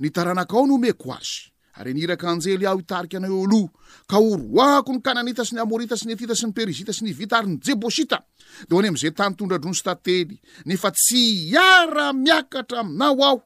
nitaranakao 0.00 0.64
nomeko 0.72 1.08
azy 1.20 1.52
re 1.82 1.92
niirak'anjely 1.96 2.66
aho 2.68 2.80
itarika 2.80 3.16
anao 3.18 3.40
ealo 3.44 3.62
ka 4.10 4.18
oroako 4.20 4.92
ny 4.96 5.00
kananita 5.04 5.44
sy 5.44 5.56
ny 5.56 5.62
amorita 5.64 5.96
sy 5.96 6.08
ny 6.08 6.14
etita 6.16 6.36
sy 6.36 6.48
ny 6.50 6.52
perizita 6.52 6.92
sy 6.92 7.06
ny 7.06 7.12
vita 7.16 7.40
ary 7.40 7.48
ny 7.48 7.56
jebosita 7.60 8.20
de 8.68 8.74
hoany 8.74 8.90
am'izay 8.92 9.12
tany 9.16 9.34
tondradronsy 9.38 9.84
tately 9.86 10.36
nefa 10.68 10.90
tsy 10.92 11.22
iara 11.50 12.10
miakatra 12.12 12.84
aminao 12.84 13.22
ao 13.24 13.38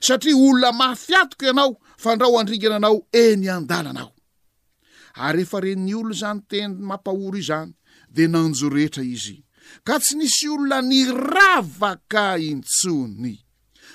satria 0.00 0.36
olona 0.36 0.72
maafiatoko 0.72 1.44
ianao 1.46 1.76
fandrao 1.98 2.38
andringana 2.40 2.80
anao 2.80 3.02
eny 3.12 3.48
andalanaory 3.48 5.42
efa 5.44 5.60
re 5.60 5.74
ny 5.76 5.92
olona 5.94 6.16
zany 6.22 6.40
teny 6.48 6.74
mampahoro 6.80 7.36
iany 7.38 7.74
de 8.08 8.26
nanjo 8.28 8.70
rehetra 8.72 9.02
izy 9.04 9.40
ka 9.84 9.98
tsy 10.00 10.16
nisy 10.20 10.48
olona 10.48 10.80
niravaka 10.80 12.38
intsony 12.40 13.36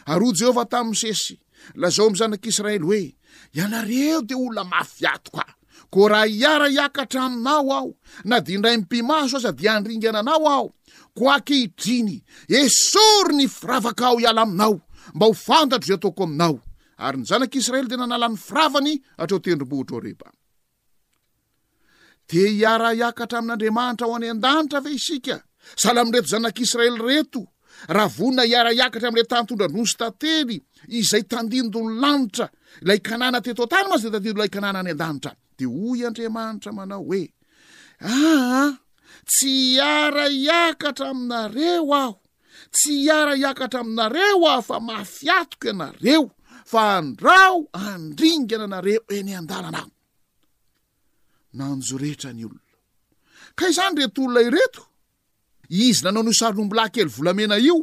ary 0.05 0.23
o 0.25 0.33
jehovah 0.33 0.67
tamisesy 0.69 1.41
lazao 1.75 2.07
am 2.07 2.15
zanak'israely 2.15 2.85
oe 2.85 3.16
ianareo 3.53 4.21
de 4.21 4.35
olona 4.35 4.63
mafiatoko 4.63 5.39
a 5.41 5.45
ko 5.89 6.07
raha 6.09 6.27
iara 6.27 6.67
iakatra 6.69 7.25
aminao 7.25 7.69
ao 7.71 7.89
na 8.25 8.39
di 8.39 8.57
ndray 8.57 8.77
mipimaso 8.77 9.37
aza 9.37 9.51
di 9.51 9.67
andringaananao 9.67 10.45
ao 10.47 10.73
ko 11.15 11.23
ankehitriny 11.35 12.23
esory 12.49 13.35
ny 13.35 13.45
firavaka 13.47 14.05
ao 14.07 14.19
iala 14.19 14.41
aminao 14.41 14.81
mba 15.13 15.25
ho 15.25 15.33
fantatro 15.33 15.85
zay 15.87 15.95
ataoko 15.95 16.23
aminao 16.23 16.57
ary 17.03 17.17
ny 17.17 17.23
zanak'israely 17.29 17.87
de 17.89 17.95
nanalan'ny 17.97 18.37
firavany 18.37 18.93
atreo 19.17 19.39
tendrombohitro 19.39 19.99
reba 19.99 20.27
de 22.27 22.41
iara 22.59 22.93
iakatra 22.93 23.39
amin'andriamanitra 23.39 24.05
ao 24.07 24.15
any 24.15 24.27
an-danitra 24.29 24.83
ve 24.83 24.91
isika 24.99 25.37
sala 25.75 26.01
ami' 26.01 26.11
reto 26.17 26.27
zanak'israely 26.27 26.99
reto 27.07 27.41
raha 27.95 28.07
vonina 28.17 28.43
iara 28.45 28.73
iakatra 28.73 29.07
amn'le 29.07 29.23
tantondranosy 29.29 29.95
tantely 29.97 30.57
izay 30.87 31.23
tandindony 31.25 31.97
lanitra 31.99 32.47
lay 32.85 32.99
kanàna 33.01 33.41
teto 33.41 33.63
atany 33.65 33.89
may 33.89 33.97
de 33.99 34.09
tandindo 34.11 34.37
lay 34.37 34.47
ikanàna 34.49 34.79
any 34.85 34.91
an-danitra 34.91 35.33
de 35.57 35.65
hoy 35.65 36.05
andriamanitra 36.05 36.71
manao 36.71 37.03
hoe 37.03 37.21
aha 38.01 38.77
tsy 39.25 39.47
hiara 39.73 40.25
iakatra 40.29 41.09
aminareo 41.09 41.93
aho 41.93 42.15
tsy 42.71 42.93
hiara 43.03 43.33
iakatra 43.37 43.79
aminareo 43.81 44.45
aho 44.51 44.61
fa 44.67 44.79
maafiatoko 44.79 45.65
ianareo 45.69 46.31
fa 46.71 46.81
andrao 46.99 47.67
andringana 47.73 48.63
anareo 48.69 49.01
eny 49.17 49.33
andalana 49.39 49.81
ahoh 51.59 52.55
zany 53.57 53.95
retolonareto 54.03 54.83
izy 55.69 56.01
nanao 56.05 56.23
nosaryombolakely 56.23 57.09
volamena 57.15 57.57
io 57.57 57.75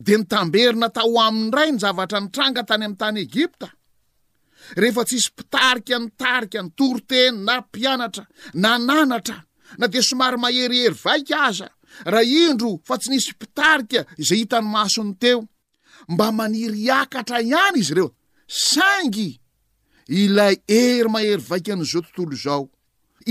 de 0.00 0.16
ny 0.16 0.24
tamberina 0.24 0.88
tao 0.90 1.20
aminy 1.20 1.50
ray 1.52 1.70
ny 1.74 1.78
zavatra 1.80 2.20
ny 2.24 2.30
trangatany 2.32 2.84
amin'ny 2.88 2.98
tany 3.00 3.18
egypta 3.20 3.68
rehefa 4.80 5.04
ts 5.04 5.16
isy 5.18 5.28
mpitarika 5.34 5.96
ny 6.00 6.08
tarika 6.20 6.62
ny 6.64 6.70
toroteny 6.76 7.36
na 7.44 7.54
mpianatra 7.60 8.24
nananatra 8.54 9.36
na 9.78 9.86
de 9.92 10.00
somary 10.08 10.38
maherihery 10.40 10.96
vaika 11.04 11.36
aza 11.48 11.68
raha 12.12 12.32
indro 12.42 12.78
fa 12.86 12.96
tsy 13.00 13.08
nisy 13.10 13.30
mpitarika 13.36 14.00
zay 14.26 14.38
hitany 14.44 14.66
masony 14.74 15.12
teo 15.22 15.38
mba 16.12 16.26
maniry 16.38 16.82
akatra 17.00 17.36
ihany 17.50 17.78
izy 17.84 17.94
reo 18.00 18.10
saingy 18.70 19.28
ilay 20.20 20.54
ery 20.78 21.08
mahery 21.14 21.42
vaika 21.50 21.70
an'zao 21.76 22.00
tontolo 22.08 22.36
zao 22.44 22.62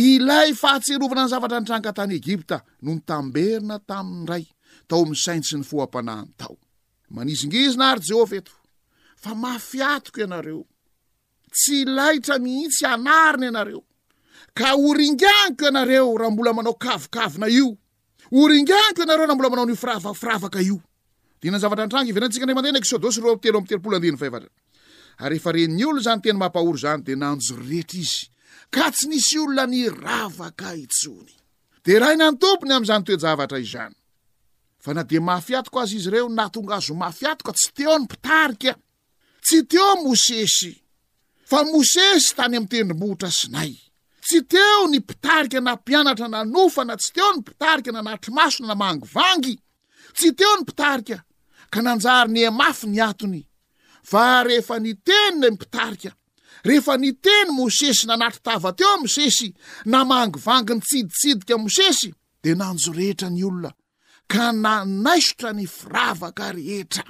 ilay 0.10 0.50
fahatserovana 0.62 1.24
ny 1.26 1.30
zavatra 1.34 1.58
ny 1.60 1.66
trangatany 1.70 2.14
egipta 2.22 2.58
no 2.86 2.92
ny 2.96 3.02
tamberina 3.10 3.76
tamin 3.90 4.24
ray 4.32 4.46
taoisainy 4.90 5.44
sy 5.44 5.58
ny 5.60 5.64
foampnan 5.70 6.28
ao 6.46 6.56
manizingizina 7.16 7.86
ary 7.94 8.02
jehova 8.10 8.36
eto 8.40 8.52
fa 9.22 9.34
maafiatoko 9.36 10.20
ianareo 10.24 10.62
tsy 11.56 11.76
laitra 11.96 12.36
mihitsy 12.40 12.86
anarina 12.86 13.48
anareoa 13.48 13.84
ringanikoanareo 14.98 16.18
rahambola 16.18 16.54
manao 16.58 16.74
kana 16.84 17.00
aionaeoahambola 17.46 19.50
manaoanavatraanangantsikanra 19.54 22.54
mneanoteote 22.56 23.72
nytenyoyty 25.70 28.00
isy 29.20 29.38
olona 29.38 29.64
avaaanaompony 30.24 32.74
am'zany 32.78 33.04
toejavatrany 33.10 33.96
fa 34.80 34.94
na 34.96 35.04
di 35.04 35.20
mahafiatoko 35.20 35.80
azy 35.80 35.96
izy 35.96 36.08
ireo 36.10 36.30
na 36.30 36.50
tonga 36.54 36.76
azo 36.80 36.94
mafiatoka 36.96 37.52
tsy 37.58 37.70
teo 37.78 37.96
ny 38.00 38.08
pitarika 38.08 38.72
tsy 39.46 39.60
teo 39.68 39.92
mosesy 40.04 40.72
fa 41.50 41.60
mosesy 41.68 42.32
tany 42.38 42.56
ami'ny 42.58 42.72
tendrim-bohitra 42.72 43.32
sinay 43.40 43.72
tsy 44.28 44.40
teo 44.52 44.88
ny 44.88 44.98
mpitarika 45.04 45.60
nampianatra 45.60 46.28
nanofana 46.32 46.96
tsy 47.02 47.10
teo 47.16 47.30
ny 47.36 47.40
mpitarika 47.44 47.92
nanatry 47.92 48.32
masoa 48.38 48.68
namangy 48.70 49.04
vangy 49.16 49.56
tsy 50.18 50.30
teo 50.40 50.54
ny 50.58 50.62
mpitarika 50.64 51.18
ka 51.74 51.80
nanjary 51.86 52.32
nya 52.32 52.52
mafy 52.62 52.86
ny 52.94 53.00
atony 53.08 53.42
fa 54.10 54.24
rehefa 54.48 54.76
n 54.80 54.88
teny 55.08 55.46
mpitaria 55.58 56.12
rehefa 56.68 56.94
ni 57.02 57.10
teny 57.26 57.50
mosesy 57.58 58.04
nanatry 58.08 58.40
tava 58.48 58.72
teo 58.80 58.94
mosesy 59.04 59.48
namangy 59.92 60.38
vangy 60.46 60.72
ny 60.74 60.82
tsiditsidika 60.88 61.56
mosesy 61.64 62.10
de 62.44 62.52
nanjo 62.56 62.94
rehetra 62.96 63.28
ny 63.36 63.44
olona 63.44 63.72
ka 64.32 64.46
nanaisotra 64.54 65.50
ny 65.58 65.66
firavaka 65.66 66.54
rehetra 66.56 67.02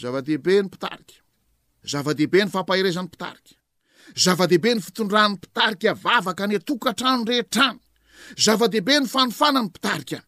zava-dehibe 0.00 0.54
ny 0.64 0.68
pitarika 0.72 1.20
zava-dehibe 1.92 2.46
ny 2.48 2.50
fampahirezany 2.54 3.08
pitarika 3.12 3.52
zava-dehibe 4.24 4.72
ny 4.80 4.80
fitondranny 4.80 5.36
pitarika 5.44 5.92
vavaka 5.94 6.46
ny 6.48 6.56
atokatranorehtrany 6.56 7.76
zava-dehibe 8.44 8.94
ny 9.04 9.06
fanofananytaboee 9.12 10.24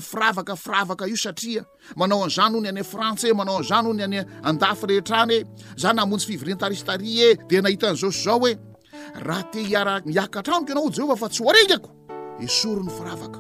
iravakafravaka 0.10 1.06
o 1.06 1.08
a 1.28 1.34
manao 2.00 2.24
azan 2.26 2.56
o 2.58 2.62
ny 2.64 2.68
any 2.70 2.80
afrantsy 2.82 3.28
e 3.30 3.34
manao 3.34 3.58
azan 3.60 3.86
o 3.88 3.94
ny 3.94 4.04
any 4.04 4.18
andafrehtrany 4.44 5.34
e 5.34 5.38
zany 5.78 6.00
amonjy 6.02 6.26
fivrentaristari 6.28 7.08
e 7.28 7.36
de 7.36 7.62
nahitanyzaosy 7.62 8.24
zao 8.24 8.48
e 8.48 8.52
raha 9.16 9.44
te 9.52 9.60
hiara- 9.64 10.02
miakatranoko 10.06 10.70
ianao 10.72 10.88
o 10.88 10.92
jehovah 10.92 11.18
fa 11.20 11.30
tsy 11.30 11.44
hoaregako 11.44 11.90
esoro 12.40 12.84
ny 12.84 12.90
firavaka 12.92 13.40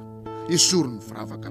isorony 0.50 1.02
firavaka 1.02 1.50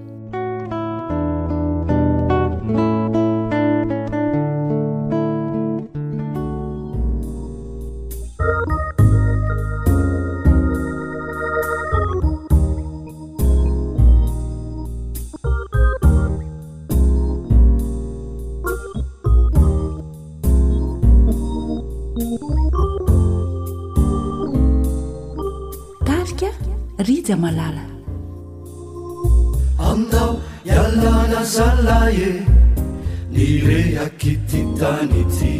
malala 27.40 27.84
aminnao 29.88 30.32
hialanazalah 30.64 32.08
e 32.28 32.30
ny 33.34 33.46
rehakytitany 33.68 35.20
ty 35.36 35.54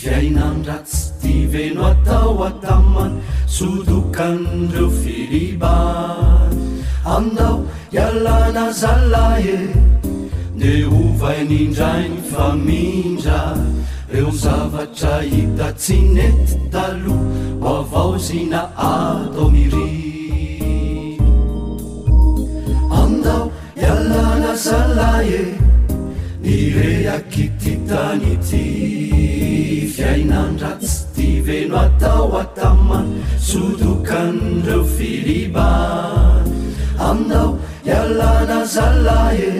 fiaina 0.00 0.42
amidratsy 0.50 1.08
tiveno 1.22 1.82
atao 1.92 2.32
atamany 2.48 3.16
sodokan'ireo 3.58 4.88
filiban 5.02 6.54
aminao 7.16 7.56
hialana 7.96 8.64
zalah 8.82 9.38
e 9.56 9.58
de 10.60 10.72
ovainindrainy 11.00 12.18
fa 12.32 12.46
mindra 12.66 13.40
reo 14.12 14.30
zavatra 14.44 15.14
hita 15.32 15.68
tsynety 15.84 16.54
taloh 16.74 17.22
mavao 17.64 18.12
zina 18.28 18.62
atao 18.92 19.46
miri 19.56 19.99
zalae 24.60 25.40
ni 26.44 26.56
rehakity 26.76 27.72
tany 27.88 28.32
ty 28.48 28.64
fiainandra 29.94 30.70
tsy 30.82 30.96
ti 31.16 31.28
veno 31.46 31.78
atao 31.84 32.26
atama 32.42 32.98
sodokan'reo 33.48 34.82
filiba 34.96 35.68
aminao 37.08 37.46
hialana 37.88 38.58
zalae 38.76 39.50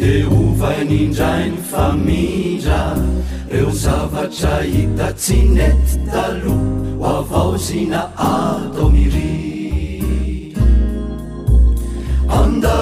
de 0.00 0.12
hovainindrainy 0.30 1.58
famira 1.72 2.80
reo 3.52 3.70
zavatra 3.84 4.56
hita 4.72 5.08
tsy 5.22 5.38
nety 5.56 5.98
talo 6.12 6.56
ho 7.02 7.16
avao 7.18 7.52
zina 7.68 8.04
atomiri 8.32 9.32
aminda 12.40 12.78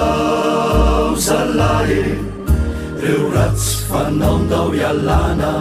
ala 1.15 1.87
ireo 1.97 3.23
ratsy 3.35 3.75
fanaondao 3.89 4.67
ialàna 4.79 5.51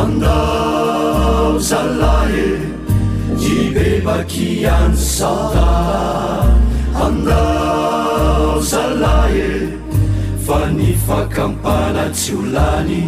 angao 0.00 1.52
zalahe 1.68 2.50
hi 3.40 3.56
bebaky 3.76 4.50
any 4.74 4.96
saka 5.14 5.68
angao 7.06 8.60
zalahe 8.72 9.48
fa 10.48 10.60
ny 10.76 10.92
fakampanatsy 11.08 12.30
holany 12.38 13.02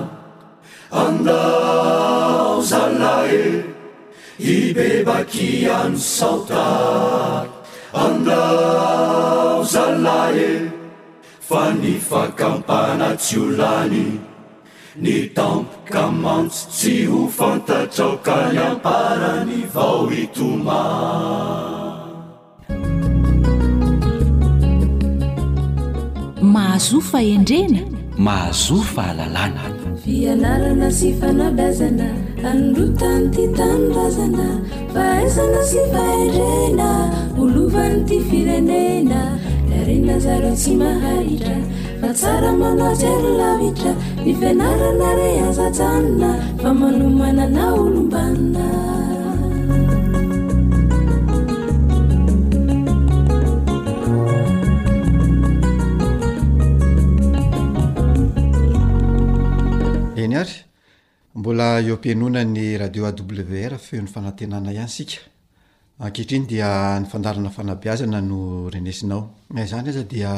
andao 0.91 2.63
zalahe 2.63 3.63
hi 4.39 4.73
bebaky 4.77 5.49
iano 5.67 5.97
saota 5.97 7.45
andao 8.05 9.63
zalay 9.65 10.39
e 10.51 10.53
fa 11.49 11.63
ny 11.83 11.93
fakampanatsy 12.09 13.37
olany 13.47 14.05
ny 15.03 15.15
tampokamantso 15.37 16.67
tsy 16.77 17.05
ho 17.11 17.27
fantatraokany 17.39 18.57
amparany 18.69 19.59
vao 19.75 20.09
itoma 20.23 20.81
mahazofa 26.57 27.21
endrena 27.35 27.81
mahazofa 28.31 29.07
lalàna 29.21 29.65
fianarana 30.09 30.89
sy 30.99 31.09
fanabazana 31.21 32.09
anodrotany 32.51 33.27
ty 33.35 33.45
tandazana 33.59 34.47
faazana 34.97 35.61
sy 35.71 35.81
faherena 35.93 36.89
olovan'ny 37.43 38.01
ty 38.09 38.17
firenena 38.29 39.21
darenazare 39.71 40.51
tsy 40.61 40.73
mahaitra 40.81 41.57
fa 42.01 42.11
tsara 42.19 42.51
manatsylylavitra 42.63 43.93
ny 44.25 44.31
fianarana 44.41 45.09
re 45.21 45.29
azajanona 45.49 46.31
fa 46.61 46.71
manomanana 46.81 47.63
olombanina 47.81 48.65
eny 60.25 60.35
ary 60.37 60.65
mbola 61.35 61.67
eompianona 61.89 62.45
ny 62.45 62.65
radio 62.83 63.05
awrfeon'ny 63.11 64.09
fanatenana 64.15 64.71
hany 64.79 64.89
sika 64.97 65.17
akehatriny 66.07 66.47
dia 66.51 66.71
ny 67.01 67.07
fandarana 67.13 67.51
fanabiazana 67.57 68.21
no 68.31 68.41
renesinao 68.75 69.23
azany 69.63 69.89
aza 69.93 70.03
dia 70.13 70.33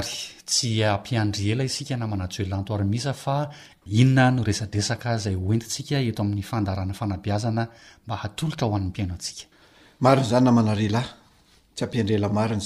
ty 0.00 0.82
amiandrela 0.84 1.64
ianamanaelasaa 1.64 3.50
inona 4.00 4.24
noesadresaka 4.36 5.10
zay 5.24 5.36
etisika 5.54 5.96
eo 6.06 6.12
amin'ny 6.24 6.42
andaanaanaanam 6.52 7.66
honiannanhtsyamandreny 8.60 11.00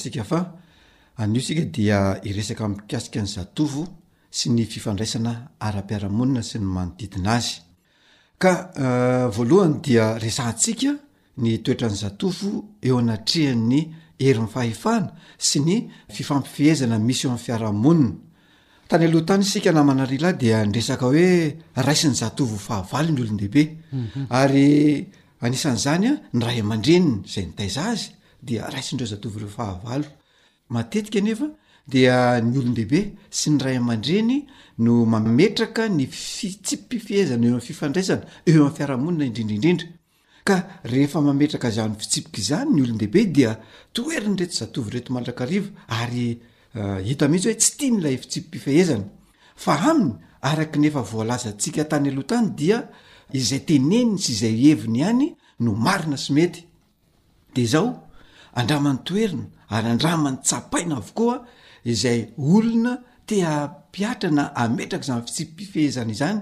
sia 0.03 0.25
sika 1.47 1.61
dia 1.77 1.99
iresaka 2.31 2.65
mikasika 2.69 3.21
ny 3.23 3.27
zatovo 3.37 3.83
sy 4.39 4.47
ny 4.55 4.63
fifandraisana 4.73 5.33
arapiaramonina 5.67 6.43
sy 6.49 6.59
ny 6.59 6.65
manoidina 6.77 7.31
azoy 7.33 7.63
eh, 8.45 9.31
dia 9.85 10.05
resahntsika 10.25 10.91
ny 11.43 11.59
toetrany 11.65 11.95
zatovo 12.05 12.51
eo 12.87 12.99
anatreha 12.99 13.55
ny 13.55 13.79
hery'ny 14.19 14.49
fahefahna 14.51 15.13
sy 15.39 15.61
ny 15.61 15.77
fifampifihezana 16.13 16.99
misy 17.01 17.27
eo 17.27 17.33
am 17.35 17.39
fiarahamonina 17.39 18.15
tany 18.89 19.05
alohatany 19.09 19.43
isika 19.43 19.73
namanarialahy 19.73 20.39
dia 20.41 20.63
neoe 20.65 21.29
raisn'ny 21.89 22.15
zatovhanyoloenray 22.23 23.67
aa-dren 24.31 25.77
zay 25.85 25.99
na 25.99 27.85
a 27.85 27.91
diasreoaeka 28.47 29.77
aef 30.79 31.43
dia 31.89 32.15
ny 32.43 32.57
olondehibe 32.59 33.01
sy 33.31 33.51
ny 33.55 33.61
ray 33.63 33.77
ama-dreny 33.79 34.41
no 34.83 35.05
mametraka 35.07 35.87
ny 35.89 36.07
tsipifihezana 36.11 37.47
eoam'yfifandraisana 37.47 38.25
eo 38.51 38.65
am'y 38.65 38.77
fiarahamonina 38.77 39.25
indrindraindridra 39.29 39.96
ka 40.47 40.63
rehefa 40.85 41.21
mametraka 41.21 41.71
zany 41.75 41.95
fitsipika 41.99 42.43
zany 42.49 42.71
ny 42.75 42.83
olondehibe 42.85 43.23
dia 43.35 43.53
toeriny 43.95 44.35
nrety 44.35 44.57
zatovy 44.63 44.91
reto 44.95 45.11
mandraka 45.13 45.45
riv 45.45 45.65
ary 46.01 46.29
euh, 46.79 46.99
hita 47.09 47.29
mitsy 47.33 47.49
hoe 47.49 47.57
tsy 47.61 47.71
tia 47.79 47.91
n'lay 47.95 48.17
fitsipipifehezany 48.23 49.05
a 49.67 49.77
aminy 49.91 50.13
arak 50.51 50.73
nefa 50.83 51.03
volazatsika 51.13 51.85
tany 51.91 52.09
aloh 52.13 52.27
tany 52.31 52.49
dia 52.59 52.79
izay 53.39 53.61
teneniy 53.69 54.09
sy 54.23 54.29
izay 54.37 54.57
eviny 54.73 55.01
any 55.11 55.25
no 55.65 55.71
marina 55.87 56.17
sy 56.25 56.31
mety 56.37 56.61
de 57.55 57.63
zao 57.73 57.89
andraman'ny 58.59 59.03
toerina 59.09 59.45
ary 59.77 59.89
andraman'ny 59.95 60.39
tsapaina 60.47 60.95
avokoa 61.03 61.37
izay 61.93 62.21
olona 62.55 62.93
teapiatra 63.29 64.31
na 64.39 64.45
ametraka 64.65 65.07
zay 65.09 65.21
fitsipipifehezana 65.27 66.11
izany 66.17 66.41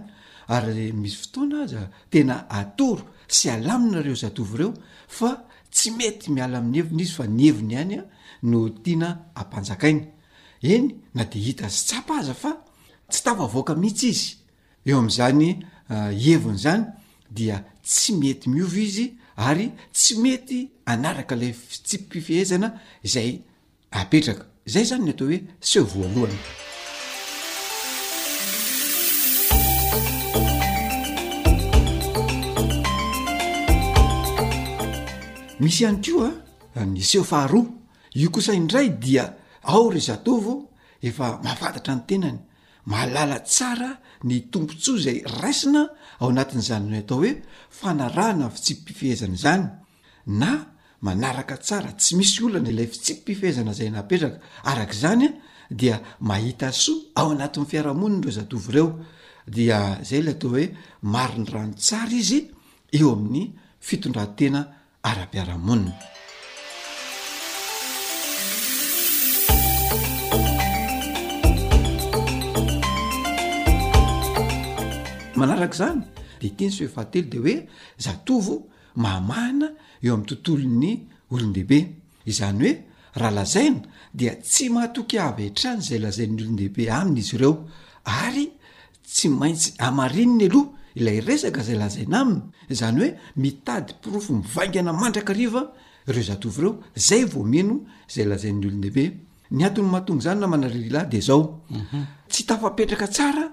ary 0.55 0.87
misy 1.01 1.17
fotoana 1.21 1.57
aza 1.67 1.83
tena 2.13 2.37
atoro 2.61 3.05
sy 3.29 3.49
alaminareo 3.51 4.15
zatovy 4.15 4.55
ireo 4.55 4.73
fa 5.09 5.31
tsy 5.71 5.91
mety 5.99 6.31
miala 6.33 6.59
amin'ny 6.59 6.79
hevina 6.81 7.03
izy 7.05 7.15
fa 7.17 7.27
ny 7.27 7.47
heviny 7.49 7.75
hany 7.77 7.95
a 7.99 8.03
no 8.43 8.69
tiana 8.69 9.09
ampanjakainy 9.35 10.07
eny 10.63 10.87
na 11.15 11.25
de 11.25 11.39
hita 11.39 11.69
sy 11.69 11.85
tsapa 11.89 12.19
aza 12.21 12.35
fa 12.35 12.53
tsy 13.11 13.21
tava 13.25 13.47
voaka 13.47 13.75
mihitsy 13.75 14.07
izy 14.11 14.27
eo 14.87 14.99
amn'izany 14.99 15.51
eviny 16.35 16.57
eh, 16.59 16.63
zany 16.65 16.85
dia 17.31 17.65
tsy 17.83 18.13
mety 18.21 18.49
miovy 18.51 18.83
izy 18.83 19.07
ary 19.37 19.73
tsy 19.93 20.15
mety 20.23 20.59
anaraka 20.87 21.35
lay 21.37 21.53
ftsippifehezana 21.53 22.69
izay 23.05 23.43
apetraka 23.91 24.47
zay 24.67 24.85
zany 24.91 25.05
ny 25.05 25.11
atao 25.11 25.27
hoe 25.27 25.39
seo 25.61 25.85
voalohany 25.85 26.39
misy 35.65 35.83
ihany 35.85 36.01
ko 36.13 36.25
a 36.25 36.81
ah, 36.81 36.85
ny 36.87 37.01
sehofahroa 37.01 37.67
io 38.21 38.29
kosa 38.31 38.53
indray 38.55 38.89
dia 39.05 39.25
ao 39.73 39.89
ry 39.91 40.01
zatovo 40.01 40.55
efa 41.03 41.41
mahafatatra 41.43 41.95
ny 41.99 42.03
tenany 42.09 42.39
maalala 42.91 43.39
tsara 43.53 43.91
ny 44.29 44.37
tompotsoa 44.53 44.99
zay 45.07 45.19
raisina 45.41 45.83
ao 46.21 46.29
anatin'izanyny 46.33 46.97
atao 47.03 47.19
hoe 47.23 47.33
fanarana 47.79 48.47
fitsipipifehezana 48.55 49.37
zany 49.45 49.65
na 50.41 50.51
manaraka 51.07 51.57
tsara 51.67 51.91
tsy 52.01 52.13
misy 52.19 52.39
olanalay 52.47 52.87
fitsipipifihezana 52.93 53.73
zay 53.79 53.89
napetraka 53.97 54.39
arak' 54.71 54.95
zany 55.03 55.27
ah, 55.29 55.35
dia 55.81 55.97
mahita 56.31 56.69
soa 56.85 57.01
ao 57.21 57.29
anatin'ny 57.35 57.67
fiarahamoni 57.71 58.17
reo 58.25 58.33
zatovo 58.39 58.67
ireo 58.73 58.89
dia 59.57 59.79
zay 60.09 60.21
lay 60.27 60.35
atao 60.37 60.51
hoe 60.53 60.67
maro 61.15 61.37
ny 61.43 61.47
rano 61.53 61.75
tsara 61.87 62.13
izy 62.21 62.39
eo 62.99 63.11
amin'ny 63.17 63.43
fitondratena 63.89 64.61
arabiaramonina 65.05 65.95
manaraka 75.41 75.77
zany 75.81 76.01
de 76.41 76.49
tiny 76.57 76.73
sy 76.75 76.83
oe 76.87 76.91
faately 76.95 77.23
di 77.31 77.37
hoe 77.45 77.57
zatovo 78.07 78.57
mahamahana 79.03 79.69
eo 80.05 80.13
amin'ny 80.15 80.27
tontolo 80.29 80.65
ny 80.83 80.93
olondehibe 81.33 81.79
izany 82.31 82.57
hoe 82.63 82.73
raha 83.21 83.35
lazaina 83.39 83.81
dia 84.19 84.33
tsy 84.49 84.65
mahatoky 84.75 85.17
avy 85.29 85.45
itrany 85.51 85.81
zay 85.87 85.99
lazain'nyolondehibe 86.05 86.83
aminy 86.99 87.19
izy 87.23 87.35
ireo 87.37 87.55
ary 88.25 88.47
tsy 89.15 89.27
maintsy 89.39 89.69
amarinina 89.87 90.47
aloha 90.51 90.69
ilay 90.97 91.21
resaka 91.27 91.61
zay 91.63 91.77
lazaina 91.77 92.19
aminy 92.21 92.43
zany 92.71 93.01
hoe 93.01 93.11
mitady 93.37 93.93
pirofo 94.03 94.33
mivagana 94.39 94.93
mandrakariva 94.93 95.63
ireo 96.09 96.23
zatovy 96.31 96.61
reo 96.63 96.73
zay 97.07 97.23
vomino 97.33 97.77
zay 98.15 98.25
lazain'nyolondehibe 98.31 99.05
ny 99.57 99.63
aton'ny 99.67 99.89
mahatonga 99.93 100.23
zany 100.27 100.41
na 100.41 100.47
manariylahy 100.53 101.09
de 101.13 101.21
zao 101.29 101.43
mhm. 101.71 102.05
tsy 102.31 102.43
tafapetraka 102.49 103.07
tsara 103.15 103.45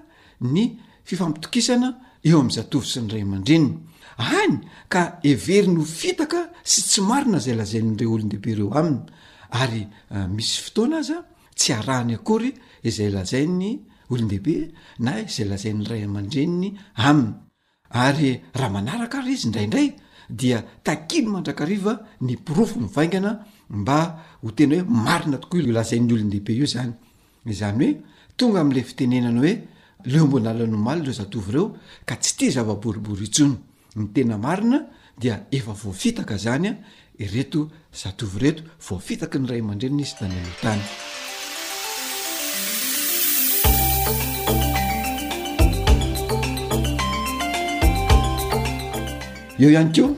ny 0.54 0.78
fifampitokisana 1.08 1.88
eo 2.28 2.38
am'ny 2.42 2.52
zatovy 2.56 2.86
sy 2.92 3.00
ny 3.00 3.08
ray 3.12 3.22
aman-drinona 3.26 3.78
any 4.40 4.58
ka 4.92 5.02
every 5.32 5.68
nyfitaka 5.68 6.40
sy 6.70 6.80
tsy 6.88 7.00
marina 7.10 7.38
zay 7.44 7.54
lazai'nire 7.58 8.06
olonydehibe 8.14 8.52
reo 8.58 8.70
aminy 8.78 9.00
ary 9.60 9.82
ah, 10.14 10.28
misy 10.36 10.60
fotoana 10.64 10.96
azaa 11.02 11.22
tsy 11.58 11.70
araany 11.80 12.12
akory 12.14 12.50
izay 12.88 13.10
lazai 13.10 13.46
ny 13.60 13.64
olondehibe 14.12 14.54
na 15.06 15.12
zay 15.34 15.44
lazai 15.50 15.72
'ny 15.76 15.84
ray 15.90 16.02
ama-dreniny 16.08 16.66
amiy 17.08 17.32
ary 18.04 18.30
raha 18.58 18.70
manaraka 18.76 19.16
ry 19.24 19.30
izy 19.34 19.46
indraindray 19.48 19.88
dia 20.40 20.58
takimy 20.86 21.28
mandrakariva 21.34 21.92
ny 22.26 22.32
pirofo 22.46 22.74
mivaingana 22.84 23.30
mba 23.78 23.98
ho 24.42 24.48
tenahoe 24.58 24.84
marina 25.06 25.36
tokoa 25.42 25.60
lazain'nyolondehibe 25.76 26.52
io 26.60 26.66
zany 26.74 26.92
zany 27.60 27.76
oe 27.84 27.90
tongaam'la 28.38 28.82
fitenenana 28.88 29.40
oe 29.46 29.52
leombonalanymal 30.12 30.98
le 31.06 31.12
zatovy 31.20 31.50
reo 31.54 31.66
ka 32.08 32.14
tsy 32.22 32.32
tia 32.38 32.50
zavaboribory 32.56 33.24
intsony 33.28 33.56
ny 34.00 34.04
tena 34.14 34.36
marina 34.46 34.78
dia 35.20 35.34
efa 35.58 35.72
voafitaka 35.82 36.34
zany 36.46 36.66
a 36.66 36.74
ireto 37.24 37.60
zatovyreto 38.00 38.62
voafitaky 38.88 39.36
ny 39.40 39.46
ray 39.50 39.60
aman-dreniny 39.64 40.02
izy 40.04 40.14
tany 40.20 40.34
alotany 40.44 40.82
eo 49.62 49.70
ihany 49.70 49.90
keo 49.94 50.08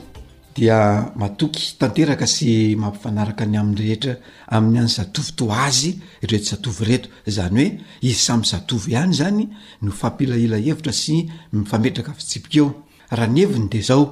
dia 0.57 0.77
matoky 1.21 1.63
tanteraka 1.79 2.25
sy 2.35 2.73
mampifanaraka 2.81 3.45
ny 3.45 3.57
amin'nrehetra 3.61 4.13
amin'ny 4.55 4.79
any 4.81 4.89
zatovy 4.97 5.31
to 5.37 5.45
azy 5.67 5.91
reto 6.29 6.47
zatovy 6.51 6.83
reto 6.89 7.07
zany 7.35 7.57
hoe 7.57 7.69
izy 8.09 8.21
samy 8.27 8.45
zatovy 8.53 8.87
ihany 8.95 9.13
zany 9.21 9.43
ny 9.83 9.89
fampilaila 9.99 10.57
hevitra 10.67 10.93
sy 11.01 11.15
mifametraka 11.53 12.11
fitsipikeo 12.17 12.67
raha 13.17 13.27
ny 13.33 13.39
heviny 13.43 13.67
de 13.73 13.81
zao 13.89 14.03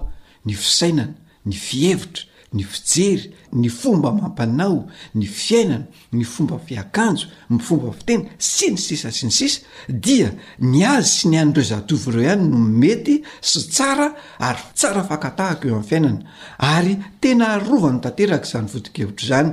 ny 0.45 0.53
fisainana 0.61 1.13
ny 1.47 1.53
fihevitra 1.65 2.21
ny 2.53 2.63
fijery 2.63 3.31
ny 3.53 3.69
fomba 3.69 4.11
mampanao 4.11 4.85
ny 5.15 5.25
fiainana 5.25 5.85
ny 6.13 6.23
fomba 6.23 6.59
fiakanjo 6.59 7.27
ny 7.49 7.59
fomba 7.63 7.91
fitena 7.97 8.29
sy 8.37 8.69
ny 8.73 8.77
sisa 8.79 9.09
sy 9.11 9.25
ny 9.29 9.33
sisa 9.33 9.65
dia 9.89 10.29
ny 10.59 10.83
azy 10.85 11.13
sy 11.23 11.31
ny 11.33 11.39
an'dreo 11.41 11.65
zatovy 11.71 12.07
ireo 12.11 12.23
ihany 12.27 12.45
no 12.49 12.59
mety 12.59 13.15
sy 13.41 13.63
tsara 13.69 14.11
ary 14.47 14.61
tsara 14.77 15.03
fankatahako 15.09 15.67
eo 15.67 15.79
amin'ny 15.79 15.89
fiainana 15.89 16.73
ary 16.75 16.95
tena 17.21 17.49
harova 17.55 17.91
ny 17.93 17.99
tanteraka 18.05 18.45
zany 18.51 18.69
vodi-kevitra 18.73 19.27
zany 19.27 19.51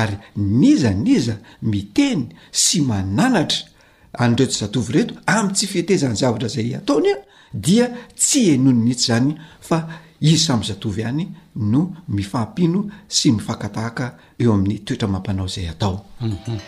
ary 0.00 0.16
nizaniza 0.36 1.36
miteny 1.62 2.28
sy 2.52 2.80
mananatra 2.80 3.66
an'direo 4.24 4.50
tsy 4.52 4.60
zatovy 4.64 4.92
reto 4.96 5.14
amin' 5.36 5.54
tsy 5.54 5.66
fietezany 5.72 6.16
zavatra 6.16 6.48
izay 6.48 6.74
ataony 6.80 7.12
a 7.12 7.18
dia 7.52 7.92
tsy 8.16 8.42
henoa 8.50 8.72
ny 8.72 8.80
mihitsy 8.88 9.06
zany 9.12 9.34
fa 9.68 9.78
izy 10.20 10.38
samy 10.38 10.64
zatovy 10.64 11.00
ihany 11.00 11.28
no 11.56 11.92
mifampino 12.08 12.84
sy 13.08 13.30
mifakatahaka 13.32 14.18
eo 14.38 14.52
amin'ny 14.52 14.78
toetra 14.84 15.08
mampanao 15.08 15.48
zay 15.48 15.68
atao 15.70 16.04
mhm. 16.20 16.58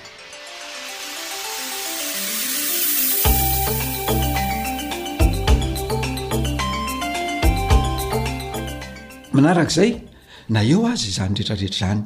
manaraka 9.32 9.70
izay 9.70 9.90
na 10.48 10.62
eo 10.62 10.86
azy 10.86 11.10
zany 11.16 11.34
retrarehetra 11.38 11.78
zany 11.88 12.02